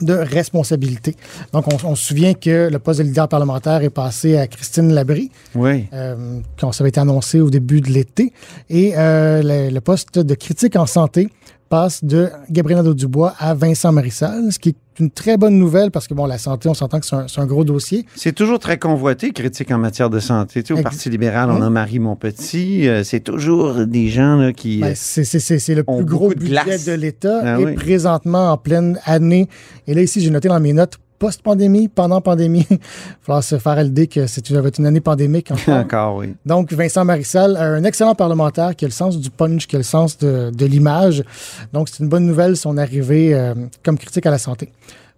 de 0.02 0.14
responsabilité. 0.14 1.16
Donc, 1.54 1.66
on, 1.72 1.88
on 1.90 1.96
se 1.96 2.08
souvient 2.08 2.34
que 2.34 2.70
le 2.72 2.80
poste 2.80 3.00
de 3.00 3.06
leader 3.06 3.28
parlementaire 3.30 3.82
est 3.82 3.90
passé 3.90 4.38
à 4.38 4.46
Christine 4.48 4.94
Labrie, 4.94 5.32
Oui. 5.56 5.88
euh, 5.94 6.40
quand 6.60 6.72
ça 6.74 6.84
avait 6.84 6.90
été 6.90 7.00
annoncé 7.00 7.40
au 7.40 7.50
début 7.50 7.80
de 7.82 7.90
l'été. 7.90 8.34
Et 8.70 8.94
euh, 8.98 9.42
le, 9.42 9.74
le 9.74 9.82
poste 9.82 10.20
de 10.20 10.36
critique 10.36 10.76
en 10.76 10.86
santé 10.86 11.30
passe 11.76 12.06
de 12.06 12.30
Gabriel 12.50 12.78
Nadeau-Dubois 12.80 13.34
à 13.38 13.54
Vincent 13.54 13.92
Marissal, 13.92 14.50
ce 14.54 14.60
qui 14.60 14.70
est 14.70 14.76
une 14.98 15.12
très 15.12 15.36
bonne 15.36 15.60
nouvelle 15.60 15.92
parce 15.92 16.08
que, 16.08 16.14
bon, 16.14 16.26
la 16.26 16.38
santé, 16.38 16.70
on 16.70 16.74
s'entend 16.74 17.02
que 17.02 17.06
c'est 17.06 17.42
un, 17.42 17.46
gros 17.46 17.66
dossier. 17.66 18.06
C'est 18.16 18.32
toujours 18.32 18.60
très 18.60 18.78
convoité, 18.80 19.32
critique 19.34 19.72
en 19.72 19.78
matière 19.78 20.10
de 20.10 20.20
santé. 20.22 20.64
Tu 20.64 20.68
sais, 20.68 20.74
au 20.74 20.78
Ex- 20.78 20.84
Parti 20.84 21.10
libéral, 21.10 21.52
on 21.52 21.62
a 21.62 21.70
Marie 21.70 22.00
Montpetit. 22.00 22.88
euh, 22.88 23.04
c'est 23.04 23.20
toujours 23.20 23.86
des 23.86 24.08
gens 24.08 24.38
là, 24.38 24.54
qui... 24.54 24.80
Ben, 24.80 24.94
c'est- 24.96 25.26
c'est 25.26 25.76
le 25.76 25.84
plus 25.84 26.06
gros 26.06 26.34
de 26.34 26.40
budget 26.40 26.78
de 26.88 26.94
l'État 26.94 27.42
Ah 27.44 27.60
et 27.60 27.66
oui. 27.66 27.74
présentement 27.76 28.52
en 28.54 28.58
pleine 28.58 28.98
année. 29.04 29.50
Et 29.86 29.94
là, 29.94 30.02
ici, 30.02 30.22
j'ai 30.22 30.30
noté 30.30 30.48
dans 30.48 30.62
mes 30.62 30.72
notes 30.72 30.98
post-pandémie, 31.20 31.88
pendant 31.88 32.22
pandémie. 32.22 32.66
Il 32.70 32.78
va 32.78 32.84
falloir 33.22 33.44
se 33.44 33.58
faire 33.58 33.84
l'idée 33.84 34.08
que 34.08 34.28
c'est 34.28 34.50
une, 34.50 34.86
année 34.86 35.00
pandémique. 35.00 35.52
encore. 35.52 35.76
Encore, 35.86 36.16
oui. 36.18 36.36
Donc, 36.46 36.74
Vincent 36.74 37.06
Marissal, 37.06 37.58
un 37.58 37.84
excellent 37.84 38.16
parlementaire 38.16 38.76
qui 38.76 38.86
a 38.86 38.88
le 38.88 38.94
sens 38.94 39.20
du 39.20 39.30
punch, 39.30 39.68
qui 39.68 39.76
a 39.76 39.80
le 39.80 39.84
sens 39.84 40.18
de, 40.18 40.52
de 40.52 40.66
l'image. 40.66 41.24
Donc, 41.74 41.90
c'est 41.90 42.04
une 42.04 42.10
bonne 42.10 42.26
nouvelle 42.26 42.58
son 42.58 42.78
arrivée 42.78 43.34
euh, 43.34 43.54
comme 43.84 43.98
critique 43.98 44.26
à 44.26 44.32
la 44.32 44.38
santé. 44.38 44.72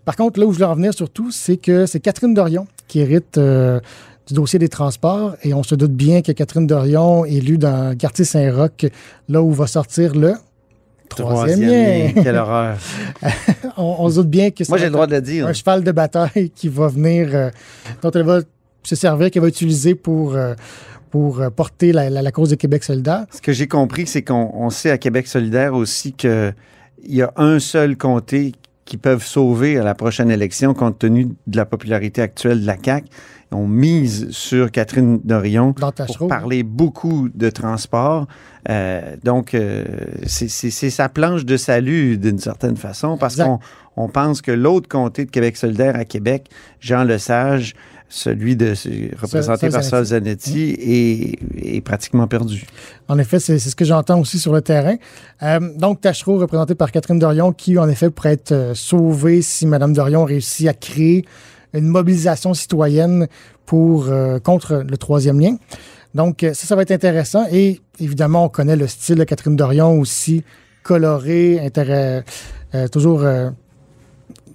Par 0.06 0.16
contre, 0.16 0.40
là 0.40 0.46
où 0.46 0.52
je 0.52 0.56
voulais 0.56 0.70
en 0.70 0.76
venir 0.76 0.94
surtout, 0.94 1.32
c'est 1.32 1.58
que 1.58 1.86
c'est 1.86 2.00
Catherine 2.00 2.34
Dorion 2.34 2.66
qui 2.88 3.00
hérite 3.00 3.38
euh, 3.38 3.80
du 4.28 4.34
dossier 4.34 4.60
des 4.60 4.70
transports. 4.70 5.36
Et 5.44 5.54
on 5.54 5.64
se 5.64 5.76
doute 5.76 5.92
bien 5.92 6.22
que 6.22 6.32
Catherine 6.32 6.68
Dorion, 6.68 7.26
élue 7.26 7.58
dans 7.58 7.90
le 7.90 7.96
quartier 7.96 8.26
Saint-Roch, 8.26 8.86
là 9.28 9.42
où 9.42 9.52
va 9.52 9.68
sortir 9.68 10.16
le 10.16 10.36
troisième 11.10 11.62
lien. 11.62 12.12
Quelle 12.24 12.36
horreur. 12.36 12.78
on, 13.78 13.96
on 14.00 14.10
se 14.10 14.16
doute 14.16 14.30
bien 14.30 14.52
que 14.52 14.64
ça 14.64 14.72
Moi, 14.72 14.78
j'ai 14.78 14.86
le 14.86 14.92
droit 14.92 15.08
de 15.08 15.16
le 15.16 15.22
dire. 15.22 15.48
un 15.48 15.54
cheval 15.54 15.84
de 15.84 15.92
bataille 15.92 16.50
qui 16.56 16.70
va 16.70 16.88
venir, 16.88 17.30
euh, 17.34 17.50
dont 18.02 18.12
elle 18.12 18.24
va 18.24 18.40
se 18.84 18.96
servir, 18.96 19.32
qu'elle 19.32 19.42
va 19.42 19.48
utiliser 19.50 19.96
pour, 19.96 20.36
euh, 20.36 20.54
pour 21.12 21.42
euh, 21.42 21.50
porter 21.50 21.92
la, 21.92 22.10
la- 22.10 22.22
la 22.22 22.32
cause 22.32 22.50
de 22.50 22.56
Québec 22.56 22.84
solidaire. 22.84 23.26
Ce 23.32 23.42
que 23.42 23.52
j'ai 23.54 23.68
compris, 23.68 24.08
c'est 24.08 24.22
qu'on 24.24 24.52
on 24.54 24.70
sait 24.70 24.92
à 24.92 24.98
Québec 24.98 25.28
solidaire 25.28 25.74
aussi 25.74 26.14
qu'il 26.14 26.54
y 27.08 27.22
a 27.22 27.32
un 27.38 27.60
seul 27.60 27.98
comté 27.98 28.54
qui 28.86 28.96
peuvent 28.98 29.26
sauver 29.26 29.78
à 29.78 29.84
la 29.84 29.96
prochaine 29.96 30.32
élection 30.32 30.74
compte 30.74 30.98
tenu 31.00 31.28
de 31.48 31.58
la 31.58 31.66
popularité 31.66 32.22
actuelle 32.22 32.62
de 32.62 32.66
la 32.68 32.78
CAQ. 32.82 33.08
On 33.52 33.68
mise 33.68 34.30
sur 34.32 34.72
Catherine 34.72 35.20
Dorion 35.24 35.74
pour 35.74 36.28
parler 36.28 36.64
beaucoup 36.64 37.30
de 37.34 37.50
transport. 37.50 38.28
Euh, 38.70 39.16
donc, 39.24 39.54
euh, 39.54 39.86
c'est 40.26 40.70
sa 40.90 41.08
planche 41.08 41.46
de 41.46 41.56
salut 41.56 42.18
d'une 42.18 42.40
certaine 42.40 42.76
façon 42.76 43.18
parce 43.18 43.38
qu'on 43.38 43.60
on 43.96 44.10
pense 44.10 44.42
que 44.42 44.52
l'autre 44.52 44.90
comté 44.90 45.24
de 45.24 45.32
Québec 45.32 45.56
solidaire 45.56 45.96
à 45.96 46.04
Québec, 46.04 46.50
Jean 46.82 47.04
Lesage, 47.04 47.74
celui 48.10 48.58
de 48.58 48.74
représenté 49.22 49.70
par 49.70 49.84
Sol 49.84 50.04
Zanetti, 50.04 50.76
est, 50.80 51.76
est 51.78 51.82
pratiquement 51.82 52.28
perdu. 52.28 52.66
En 53.08 53.18
effet, 53.18 53.40
c'est 53.40 53.60
ce 53.60 53.76
que 53.76 53.86
j'entends 53.86 54.20
aussi 54.20 54.40
sur 54.40 54.54
le 54.54 54.62
terrain. 54.62 54.96
Euh, 55.44 55.60
donc, 55.78 56.02
Tachereau, 56.02 56.38
représenté 56.38 56.76
par 56.76 56.92
Catherine 56.92 57.20
Dorion, 57.20 57.54
qui, 57.54 57.78
en 57.78 57.88
effet, 57.88 58.10
pourrait 58.10 58.34
être 58.34 58.74
sauvée 58.76 59.42
si 59.42 59.66
Mme 59.66 59.94
Dorion 59.94 60.26
réussit 60.26 60.68
à 60.68 60.74
créer 60.74 61.26
une 61.78 61.88
mobilisation 61.88 62.54
citoyenne 62.54 63.28
pour, 63.66 64.08
euh, 64.08 64.40
contre 64.40 64.84
le 64.90 64.98
troisième 64.98 65.40
lien. 65.40 65.56
Donc, 66.16 66.44
euh, 66.44 66.54
ça, 66.54 66.68
ça 66.68 66.76
va 66.76 66.82
être 66.84 66.92
intéressant. 66.92 67.46
Et 67.52 67.82
évidemment, 68.00 68.46
on 68.46 68.50
connaît 68.50 68.76
le 68.76 68.88
style 68.88 69.16
de 69.16 69.24
Catherine 69.24 69.56
Dorion 69.56 70.00
aussi 70.00 70.44
coloré, 70.84 71.60
euh, 71.78 72.22
toujours 72.92 73.24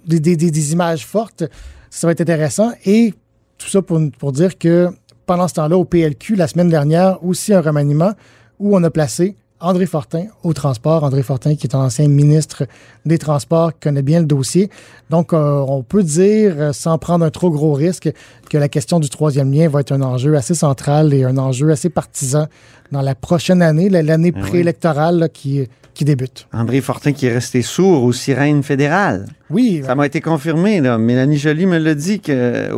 des, 0.06 0.20
des- 0.20 0.36
des- 0.36 0.50
des 0.50 0.72
images 0.72 1.06
fortes. 1.06 1.44
Ça 1.90 2.06
va 2.06 2.12
être 2.12 2.20
intéressant. 2.22 2.72
Et 2.86 3.12
tout 3.58 3.68
ça 3.68 3.82
pour, 3.82 4.00
pour 4.18 4.32
dire 4.32 4.58
que 4.58 4.88
pendant 5.26 5.46
ce 5.46 5.54
temps-là, 5.54 5.76
au 5.76 5.84
PLQ, 5.84 6.34
la 6.36 6.48
semaine 6.48 6.68
dernière, 6.68 7.22
aussi 7.24 7.52
un 7.54 7.60
remaniement 7.60 8.12
où 8.58 8.76
on 8.76 8.82
a 8.82 8.90
placé 8.90 9.36
André 9.62 9.86
Fortin 9.86 10.26
au 10.42 10.52
transport. 10.52 11.04
André 11.04 11.22
Fortin, 11.22 11.54
qui 11.54 11.66
est 11.66 11.74
un 11.74 11.84
ancien 11.84 12.08
ministre 12.08 12.64
des 13.06 13.16
Transports, 13.16 13.70
connaît 13.78 14.02
bien 14.02 14.20
le 14.20 14.26
dossier. 14.26 14.68
Donc, 15.08 15.32
euh, 15.32 15.64
on 15.66 15.82
peut 15.82 16.02
dire, 16.02 16.54
euh, 16.58 16.72
sans 16.72 16.98
prendre 16.98 17.24
un 17.24 17.30
trop 17.30 17.50
gros 17.50 17.72
risque, 17.72 18.12
que 18.52 18.58
la 18.58 18.68
question 18.68 19.00
du 19.00 19.08
troisième 19.08 19.50
lien 19.50 19.66
va 19.68 19.80
être 19.80 19.92
un 19.92 20.02
enjeu 20.02 20.36
assez 20.36 20.54
central 20.54 21.14
et 21.14 21.24
un 21.24 21.38
enjeu 21.38 21.70
assez 21.70 21.88
partisan 21.88 22.48
dans 22.90 23.00
la 23.00 23.14
prochaine 23.14 23.62
année, 23.62 23.88
la- 23.88 24.02
l'année 24.02 24.30
Ah 24.36 24.40
préélectorale 24.40 25.18
là, 25.20 25.28
qui, 25.30 25.66
qui 25.94 26.04
débute. 26.04 26.46
André 26.52 26.82
Fortin 26.82 27.12
qui 27.12 27.24
est 27.24 27.32
resté 27.32 27.62
sourd 27.62 28.02
aux 28.04 28.12
sirènes 28.12 28.62
fédérales. 28.62 29.24
Oui, 29.48 29.82
Ça 29.86 29.94
m'a 29.94 30.04
été 30.04 30.20
confirmé. 30.20 30.82
Là. 30.82 30.98
Mélanie 30.98 31.38
Joly 31.38 31.64
me 31.64 31.78
l'a 31.78 31.94
dit 31.94 32.20
qu'au 32.20 32.32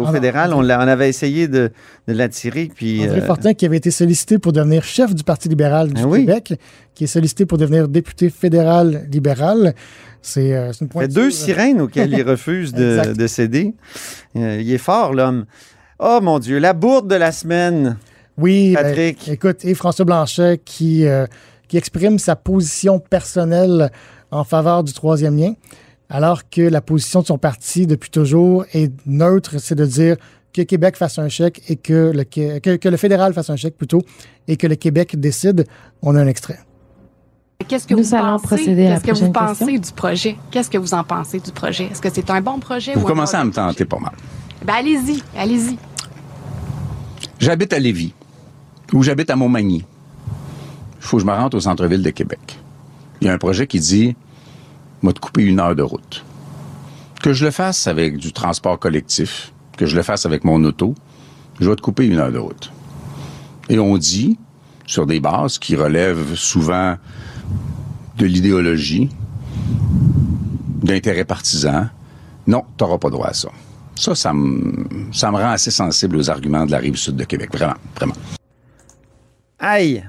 Ah 0.07 0.13
fédéral, 0.13 0.55
on, 0.55 0.69
avait 0.69 1.09
essayé 1.09 1.49
de, 1.49 1.73
de 2.07 2.13
l'attirer. 2.13 2.71
Puis, 2.73 3.03
André 3.03 3.19
euh, 3.21 3.27
Fortin, 3.27 3.55
qui 3.55 3.67
avait 3.67 3.79
été 3.79 3.91
sollicité 3.91 4.39
pour 4.39 4.53
devenir 4.53 4.85
chef 4.85 5.13
du 5.13 5.25
Parti 5.25 5.49
libéral 5.49 5.93
du 5.93 6.03
Ah 6.03 6.07
oui. 6.07 6.21
Québec, 6.25 6.55
qui 6.95 7.05
est 7.05 7.09
sollicité 7.09 7.47
pour 7.47 7.59
devenir 7.59 7.89
député 7.89 8.31
fédéral 8.31 9.09
libéral. 9.11 9.75
C'est 10.23 10.55
euh, 10.55 10.67
une 10.67 10.71
il 10.71 10.75
fait 10.79 10.87
pointure. 10.87 11.15
deux 11.15 11.31
sirènes 11.33 11.81
auxquelles 11.81 12.13
il 12.13 12.23
refuse 12.29 12.73
de 12.73 13.27
céder. 13.27 13.75
Euh, 14.37 14.59
il 14.61 14.73
est 14.73 14.79
fort, 14.79 15.13
l'homme. 15.13 15.45
Oh 16.07 16.19
mon 16.21 16.39
Dieu, 16.39 16.59
la 16.59 16.75
bourde 16.75 17.09
de 17.09 17.15
la 17.15 17.33
semaine. 17.33 17.97
Oui, 18.37 18.75
ben, 18.75 18.83
Patrick. 18.83 19.27
écoute, 19.27 19.65
et 19.65 19.73
François 19.73 20.05
Blanchet 20.05 20.61
qui, 20.63 21.07
euh, 21.07 21.25
qui 21.67 21.79
exprime 21.79 22.19
sa 22.19 22.37
position 22.37 22.99
personnelle 22.99 23.91
en 24.31 24.45
faveur 24.45 24.85
du 24.85 24.93
troisième 24.93 25.35
lien, 25.35 25.55
alors 26.11 26.51
que 26.51 26.61
la 26.61 26.83
position 26.83 27.23
de 27.23 27.27
son 27.27 27.39
parti 27.39 27.87
depuis 27.87 28.11
toujours 28.11 28.67
est 28.75 28.93
neutre, 29.07 29.55
c'est 29.59 29.77
de 29.77 29.87
dire 29.87 30.17
que 30.53 30.61
Québec 30.61 30.99
fasse 30.99 31.19
un 31.19 31.31
chèque 31.31 31.63
et 31.71 31.77
que 31.77 32.13
le, 32.15 32.25
que, 32.25 32.77
que 32.77 32.89
le 32.91 32.97
fédéral 32.99 33.33
fasse 33.33 33.49
un 33.49 33.57
chèque 33.57 33.79
plutôt 33.79 34.03
et 34.47 34.59
que 34.59 34.67
le 34.67 34.75
Québec 34.75 35.19
décide. 35.19 35.65
On 36.03 36.15
a 36.17 36.21
un 36.21 36.27
extrait. 36.27 36.59
Qu'est-ce 37.67 37.87
que 37.87 37.95
Nous 37.95 38.03
vous 38.03 38.15
allons 38.15 38.37
pensez, 38.37 38.47
procéder 38.47 38.87
à 38.89 38.91
la 38.91 39.01
qu'est-ce 39.01 39.21
que 39.21 39.25
vous 39.25 39.33
pensez 39.33 39.65
question. 39.65 39.81
du 39.81 39.93
projet? 39.93 40.37
Qu'est-ce 40.51 40.69
que 40.69 40.77
vous 40.77 40.93
en 40.93 41.03
pensez 41.03 41.41
du 41.41 41.51
projet? 41.51 41.85
Est-ce 41.85 42.03
que 42.03 42.13
c'est 42.13 42.29
un 42.29 42.43
bon 42.43 42.59
projet 42.59 42.93
Vous 42.93 43.01
ou 43.01 43.07
un 43.07 43.09
commencez 43.09 43.37
à 43.37 43.45
me 43.45 43.53
tenter 43.53 43.87
pas 43.87 43.99
mal. 43.99 44.13
Ben 44.67 44.75
allez-y, 44.75 45.23
allez-y. 45.35 45.79
J'habite 47.39 47.73
à 47.73 47.79
Lévis, 47.79 48.13
ou 48.93 49.03
j'habite 49.03 49.31
à 49.31 49.37
Montmagny. 49.37 49.85
Il 50.99 51.07
faut 51.07 51.17
que 51.17 51.23
je 51.23 51.27
me 51.27 51.33
rende 51.33 51.55
au 51.55 51.61
centre-ville 51.61 52.03
de 52.03 52.11
Québec. 52.11 52.59
Il 53.21 53.27
y 53.27 53.31
a 53.31 53.33
un 53.33 53.39
projet 53.39 53.67
qui 53.67 53.81
dit, 53.81 54.17
moi, 55.03 55.13
te 55.13 55.21
couper 55.21 55.43
une 55.43 55.61
heure 55.61 55.75
de 55.75 55.83
route. 55.83 56.25
Que 57.23 57.33
je 57.33 57.45
le 57.45 57.51
fasse 57.51 57.87
avec 57.87 58.17
du 58.17 58.33
transport 58.33 58.79
collectif, 58.79 59.53
que 59.77 59.87
je 59.87 59.97
le 59.97 60.03
fasse 60.03 60.27
avec 60.27 60.45
mon 60.45 60.63
auto, 60.65 60.95
je 61.61 61.69
vais 61.69 61.77
te 61.77 61.83
couper 61.83 62.07
une 62.07 62.19
heure 62.19 62.33
de 62.33 62.39
route. 62.39 62.73
Et 63.69 63.79
on 63.79 63.97
dit, 63.99 64.39
sur 64.87 65.07
des 65.07 65.21
bases 65.21 65.59
qui 65.59 65.77
relèvent 65.77 66.35
souvent 66.35 66.97
de 68.17 68.27
l'idéologie, 68.27 69.09
d'intérêts 70.83 71.25
partisans, 71.25 71.91
non, 72.47 72.63
t'auras 72.77 72.99
pas 72.99 73.11
droit 73.11 73.29
à 73.29 73.35
ça. 73.35 73.49
Ça, 73.97 74.15
ça 74.15 74.33
me, 74.33 74.87
ça 75.13 75.31
me 75.31 75.37
rend 75.37 75.51
assez 75.51 75.71
sensible 75.71 76.17
aux 76.17 76.31
arguments 76.31 76.67
de 76.67 76.73
la 76.73 76.79
rive 76.79 76.97
sud 76.97 77.17
de 77.17 77.25
Québec. 77.25 77.51
Vraiment, 77.53 77.77
vraiment. 77.97 78.15
Aïe, 79.59 80.05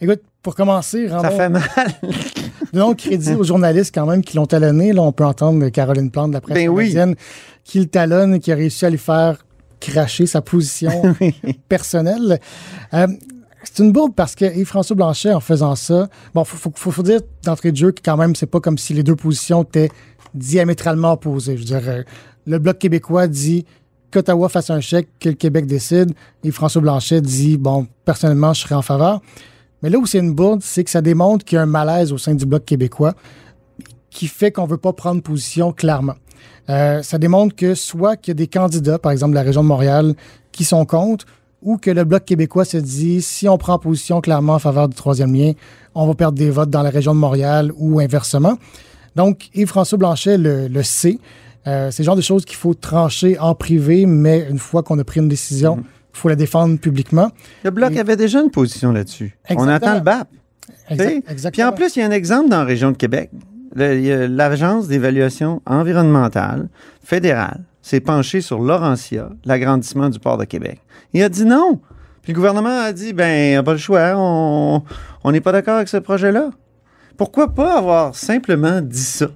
Écoute, 0.00 0.20
pour 0.42 0.54
commencer, 0.54 1.08
ça 1.08 1.18
rendons, 1.18 1.36
fait 1.36 1.48
mal. 1.48 1.62
donnons 2.72 2.94
crédit 2.94 3.32
aux 3.32 3.44
journalistes 3.44 3.94
quand 3.94 4.06
même 4.06 4.22
qui 4.22 4.36
l'ont 4.36 4.46
talonné. 4.46 4.92
Là, 4.92 5.02
on 5.02 5.12
peut 5.12 5.24
entendre 5.24 5.68
Caroline 5.70 6.10
Plante 6.10 6.30
de 6.30 6.34
la 6.34 6.40
presse 6.40 6.54
Ben 6.54 6.68
oui. 6.68 6.92
canadienne 6.92 7.16
qui 7.64 7.80
le 7.80 7.86
talonne 7.86 8.34
et 8.34 8.40
qui 8.40 8.52
a 8.52 8.54
réussi 8.54 8.84
à 8.84 8.90
lui 8.90 8.98
faire 8.98 9.44
cracher 9.80 10.26
sa 10.26 10.42
position 10.42 10.90
personnelle. 11.68 12.40
Euh, 12.92 13.06
c'est 13.64 13.82
une 13.82 13.92
bourde 13.92 14.14
parce 14.14 14.34
que 14.34 14.44
Yves-François 14.44 14.94
Blanchet, 14.94 15.32
en 15.32 15.40
faisant 15.40 15.74
ça, 15.74 16.08
bon, 16.34 16.44
faut, 16.44 16.56
faut, 16.56 16.72
faut, 16.74 16.90
faut 16.90 17.02
dire 17.02 17.20
d'entrée 17.42 17.72
de 17.72 17.76
jeu 17.76 17.92
que 17.92 18.00
quand 18.04 18.16
même, 18.16 18.36
c'est 18.36 18.46
pas 18.46 18.60
comme 18.60 18.78
si 18.78 18.92
les 18.92 19.02
deux 19.02 19.16
positions 19.16 19.62
étaient 19.64 19.90
diamétralement 20.34 21.12
opposées. 21.12 21.56
Je 21.56 21.60
veux 21.60 21.80
dire, 21.80 21.88
euh, 21.88 22.02
le 22.46 22.58
Bloc 22.58 22.78
québécois 22.78 23.26
dit 23.26 23.64
qu'Ottawa 24.10 24.48
fasse 24.48 24.70
un 24.70 24.80
chèque, 24.80 25.08
que 25.20 25.28
le 25.28 25.34
Québec 25.34 25.66
décide. 25.66 26.12
Et 26.44 26.50
François 26.50 26.80
Blanchet 26.80 27.20
dit, 27.20 27.58
bon, 27.58 27.86
personnellement, 28.04 28.54
je 28.54 28.62
serais 28.62 28.74
en 28.74 28.82
faveur. 28.82 29.20
Mais 29.82 29.90
là 29.90 29.98
où 29.98 30.06
c'est 30.06 30.18
une 30.18 30.34
bourde, 30.34 30.62
c'est 30.62 30.84
que 30.84 30.90
ça 30.90 31.02
démontre 31.02 31.44
qu'il 31.44 31.56
y 31.56 31.58
a 31.58 31.62
un 31.62 31.66
malaise 31.66 32.12
au 32.12 32.18
sein 32.18 32.34
du 32.34 32.46
Bloc 32.46 32.64
québécois 32.64 33.14
qui 34.10 34.28
fait 34.28 34.50
qu'on 34.50 34.64
ne 34.64 34.70
veut 34.70 34.78
pas 34.78 34.94
prendre 34.94 35.22
position 35.22 35.72
clairement. 35.72 36.14
Euh, 36.70 37.02
ça 37.02 37.18
démontre 37.18 37.54
que 37.54 37.74
soit 37.74 38.16
qu'il 38.16 38.32
y 38.32 38.32
a 38.32 38.34
des 38.34 38.46
candidats, 38.46 38.98
par 38.98 39.12
exemple 39.12 39.32
de 39.32 39.36
la 39.36 39.42
région 39.42 39.62
de 39.62 39.68
Montréal, 39.68 40.14
qui 40.52 40.64
sont 40.64 40.86
contre, 40.86 41.26
ou 41.62 41.76
que 41.76 41.90
le 41.90 42.04
Bloc 42.04 42.24
québécois 42.24 42.64
se 42.64 42.78
dit 42.78 43.20
si 43.20 43.48
on 43.48 43.58
prend 43.58 43.78
position 43.78 44.20
clairement 44.20 44.54
en 44.54 44.58
faveur 44.58 44.88
du 44.88 44.96
troisième 44.96 45.34
lien, 45.34 45.52
on 45.94 46.06
va 46.06 46.14
perdre 46.14 46.38
des 46.38 46.50
votes 46.50 46.70
dans 46.70 46.82
la 46.82 46.90
région 46.90 47.14
de 47.14 47.20
Montréal 47.20 47.72
ou 47.76 48.00
inversement. 48.00 48.56
Donc, 49.16 49.48
Yves-François 49.54 49.98
Blanchet 49.98 50.38
le, 50.38 50.68
le 50.68 50.82
sait. 50.82 51.18
Euh, 51.66 51.90
c'est 51.90 52.02
le 52.02 52.06
genre 52.06 52.16
de 52.16 52.20
choses 52.20 52.44
qu'il 52.44 52.56
faut 52.56 52.74
trancher 52.74 53.38
en 53.38 53.54
privé, 53.54 54.06
mais 54.06 54.46
une 54.48 54.58
fois 54.58 54.82
qu'on 54.82 54.98
a 54.98 55.04
pris 55.04 55.20
une 55.20 55.28
décision, 55.28 55.78
il 55.80 55.84
faut 56.18 56.28
la 56.28 56.36
défendre 56.36 56.78
publiquement. 56.78 57.30
Le 57.64 57.70
Bloc 57.70 57.92
Et- 57.92 58.00
avait 58.00 58.16
déjà 58.16 58.40
une 58.40 58.50
position 58.50 58.92
là-dessus. 58.92 59.36
On 59.50 59.66
attend 59.68 59.94
le 59.94 60.00
BAP. 60.00 60.28
Exact, 60.88 61.30
exactement. 61.30 61.50
Puis 61.50 61.62
en 61.62 61.72
plus, 61.76 61.96
il 61.96 62.00
y 62.00 62.02
a 62.02 62.06
un 62.06 62.12
exemple 62.12 62.48
dans 62.48 62.58
la 62.58 62.64
région 62.64 62.90
de 62.92 62.96
Québec. 62.96 63.30
L'Agence 63.74 64.88
d'évaluation 64.88 65.60
environnementale 65.66 66.68
fédérale 67.04 67.64
s'est 67.82 68.00
penchée 68.00 68.40
sur 68.40 68.58
Laurentia, 68.60 69.28
l'agrandissement 69.44 70.08
du 70.08 70.18
port 70.18 70.38
de 70.38 70.44
Québec. 70.44 70.80
Il 71.12 71.22
a 71.22 71.28
dit 71.28 71.44
non. 71.44 71.80
Puis 72.22 72.32
le 72.32 72.36
gouvernement 72.36 72.80
a 72.80 72.92
dit, 72.92 73.12
ben, 73.12 73.62
pas 73.62 73.72
le 73.72 73.78
choix, 73.78 74.14
on 74.16 74.82
n'est 75.30 75.40
pas 75.40 75.52
d'accord 75.52 75.76
avec 75.76 75.88
ce 75.88 75.98
projet-là. 75.98 76.50
Pourquoi 77.16 77.54
pas 77.54 77.78
avoir 77.78 78.14
simplement 78.14 78.80
dit 78.80 78.98
ça? 78.98 79.28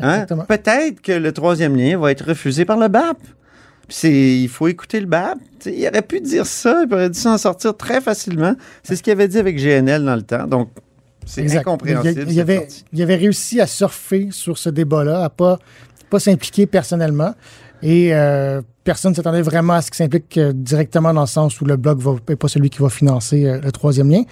Hein? 0.00 0.26
Peut-être 0.48 1.00
que 1.00 1.12
le 1.12 1.32
troisième 1.32 1.76
lien 1.76 1.98
va 1.98 2.10
être 2.10 2.26
refusé 2.26 2.64
par 2.64 2.78
le 2.78 2.88
BAP. 2.88 3.18
il 4.04 4.48
faut 4.48 4.68
écouter 4.68 5.00
le 5.00 5.06
BAP. 5.06 5.38
il 5.66 5.86
aurait 5.86 6.02
pu 6.02 6.20
dire 6.20 6.46
ça, 6.46 6.84
il 6.86 6.94
aurait 6.94 7.10
dû 7.10 7.18
s'en 7.18 7.38
sortir 7.38 7.76
très 7.76 8.00
facilement. 8.00 8.54
C'est 8.82 8.96
ce 8.96 9.02
qu'il 9.02 9.12
avait 9.12 9.28
dit 9.28 9.38
avec 9.38 9.56
GNL 9.58 10.04
dans 10.04 10.16
le 10.16 10.22
temps. 10.22 10.46
Donc, 10.46 10.70
c'est 11.26 11.56
incompréhensible. 11.56 12.24
Il, 12.28 12.40
avait, 12.40 12.66
il 12.92 13.02
avait 13.02 13.16
réussi 13.16 13.60
à 13.60 13.66
surfer 13.66 14.28
sur 14.30 14.58
ce 14.58 14.70
débat-là, 14.70 15.24
à 15.24 15.30
pas, 15.30 15.58
pas 16.10 16.18
s'impliquer 16.18 16.66
personnellement. 16.66 17.34
Et 17.82 18.14
euh, 18.14 18.60
personne 18.84 19.12
ne 19.12 19.16
s'attendait 19.16 19.42
vraiment 19.42 19.74
à 19.74 19.82
ce 19.82 19.90
qu'il 19.90 19.96
s'implique 19.96 20.38
euh, 20.38 20.52
directement 20.52 21.14
dans 21.14 21.22
le 21.22 21.26
sens 21.26 21.60
où 21.60 21.64
le 21.64 21.76
bloc 21.76 21.98
n'est 22.28 22.36
pas 22.36 22.48
celui 22.48 22.70
qui 22.70 22.80
va 22.80 22.88
financer 22.88 23.46
euh, 23.46 23.60
le 23.60 23.72
troisième 23.72 24.10
lien. 24.10 24.22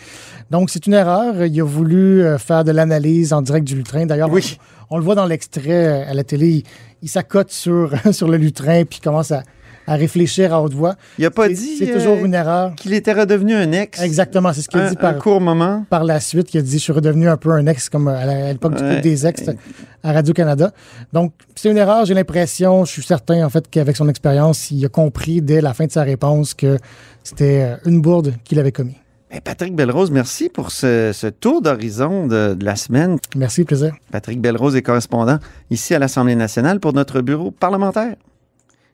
Donc, 0.51 0.71
c'est 0.71 0.87
une 0.87 0.95
erreur. 0.95 1.45
Il 1.45 1.61
a 1.61 1.65
voulu 1.65 2.25
faire 2.39 2.65
de 2.65 2.73
l'analyse 2.73 3.33
en 3.33 3.43
direct 3.43 3.67
du 3.67 3.77
lutrin. 3.77 4.07
D'ailleurs, 4.07 4.31
oui. 4.31 4.59
on, 4.91 4.99
le 4.99 5.05
voit 5.05 5.15
dans 5.15 5.27
l'extrait 5.27 6.05
à 6.05 6.15
la 6.15 6.25
télé. 6.25 6.49
Il, 6.49 6.63
il 7.03 7.09
s'accote 7.09 7.51
sur, 7.51 7.93
sur 8.13 8.29
le 8.29 8.37
lutrin 8.37 8.85
puis 8.85 9.01
commence 9.01 9.33
à, 9.33 9.43
à 9.91 9.97
réfléchir 9.97 10.55
à 10.55 10.63
haute 10.63 10.73
voix. 10.73 10.95
Il 11.19 11.23
n'a 11.23 11.33
pas 11.33 11.49
dit 11.49 11.77
c'est 11.79 11.93
toujours 11.93 12.25
une 12.25 12.33
erreur. 12.33 12.77
qu'il 12.77 12.95
était 12.95 13.13
redevenu 13.13 13.55
un 13.55 13.73
ex. 13.73 14.01
Exactement, 14.01 14.53
c'est 14.53 14.63
ce 14.63 14.69
qu'il 14.69 14.79
a 14.79 14.89
dit 14.89 14.95
par 14.95 15.17
un 15.17 15.19
court 15.19 15.41
moment. 15.41 15.85
Par 15.91 16.05
la 16.05 16.21
suite, 16.21 16.55
il 16.55 16.59
a 16.59 16.63
dit 16.63 16.75
je 16.75 16.83
suis 16.85 16.93
redevenu 16.93 17.29
un 17.29 17.37
peu 17.37 17.51
un 17.51 17.67
ex 17.67 17.89
comme 17.89 18.07
à 18.07 18.53
l'époque 18.53 18.77
du 18.77 18.85
coup 18.85 19.01
des 19.03 19.27
ex 19.27 19.51
à 20.05 20.13
Radio 20.13 20.33
Canada. 20.33 20.71
Donc 21.13 21.33
c'est 21.57 21.71
une 21.71 21.77
erreur. 21.77 22.05
J'ai 22.05 22.15
l'impression, 22.15 22.85
je 22.85 22.93
suis 22.93 23.03
certain 23.03 23.45
en 23.45 23.51
fait 23.51 23.69
qu'avec 23.69 23.97
son 23.97 24.09
expérience, 24.09 24.71
il 24.71 24.85
a 24.85 24.89
compris 24.89 25.43
dès 25.43 25.61
la 25.61 25.75
fin 25.75 25.87
de 25.87 25.93
sa 25.93 26.05
réponse 26.05 26.55
que 26.55 26.79
c'était 27.25 27.63
euh, 27.63 27.91
une 27.91 28.01
bourde 28.01 28.35
qu'il 28.45 28.61
avait 28.61 28.71
commis. 28.71 28.97
Ben, 29.29 29.41
Patrick 29.41 29.75
Belrose, 29.75 30.13
merci 30.13 30.49
pour 30.49 30.71
ce, 30.71 31.31
tour 31.31 31.63
d'horizon 31.63 32.29
de, 32.29 32.55
de, 32.55 32.65
la 32.65 32.77
semaine. 32.77 33.17
Merci, 33.35 33.65
plaisir. 33.65 33.93
Patrick 34.13 34.41
Belrose 34.41 34.77
est 34.77 34.83
correspondant 34.83 35.39
ici 35.69 35.97
à 35.97 35.99
l'Assemblée 35.99 36.37
nationale 36.37 36.79
pour 36.79 36.93
notre 36.93 37.21
bureau 37.23 37.51
parlementaire. 37.51 38.15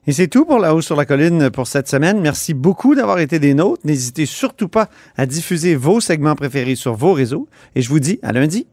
Et 0.09 0.13
c'est 0.13 0.29
tout 0.29 0.45
pour 0.45 0.59
La 0.59 0.73
Hausse 0.73 0.85
sur 0.85 0.95
la 0.95 1.05
Colline 1.05 1.49
pour 1.49 1.67
cette 1.67 1.89
semaine. 1.89 2.21
Merci 2.21 2.53
beaucoup 2.53 2.95
d'avoir 2.95 3.19
été 3.19 3.39
des 3.39 3.53
nôtres. 3.53 3.81
N'hésitez 3.85 4.25
surtout 4.25 4.69
pas 4.69 4.89
à 5.17 5.25
diffuser 5.25 5.75
vos 5.75 5.99
segments 5.99 6.35
préférés 6.35 6.75
sur 6.75 6.93
vos 6.93 7.11
réseaux. 7.11 7.49
Et 7.75 7.81
je 7.81 7.89
vous 7.89 7.99
dis 7.99 8.17
à 8.23 8.31
lundi. 8.31 8.67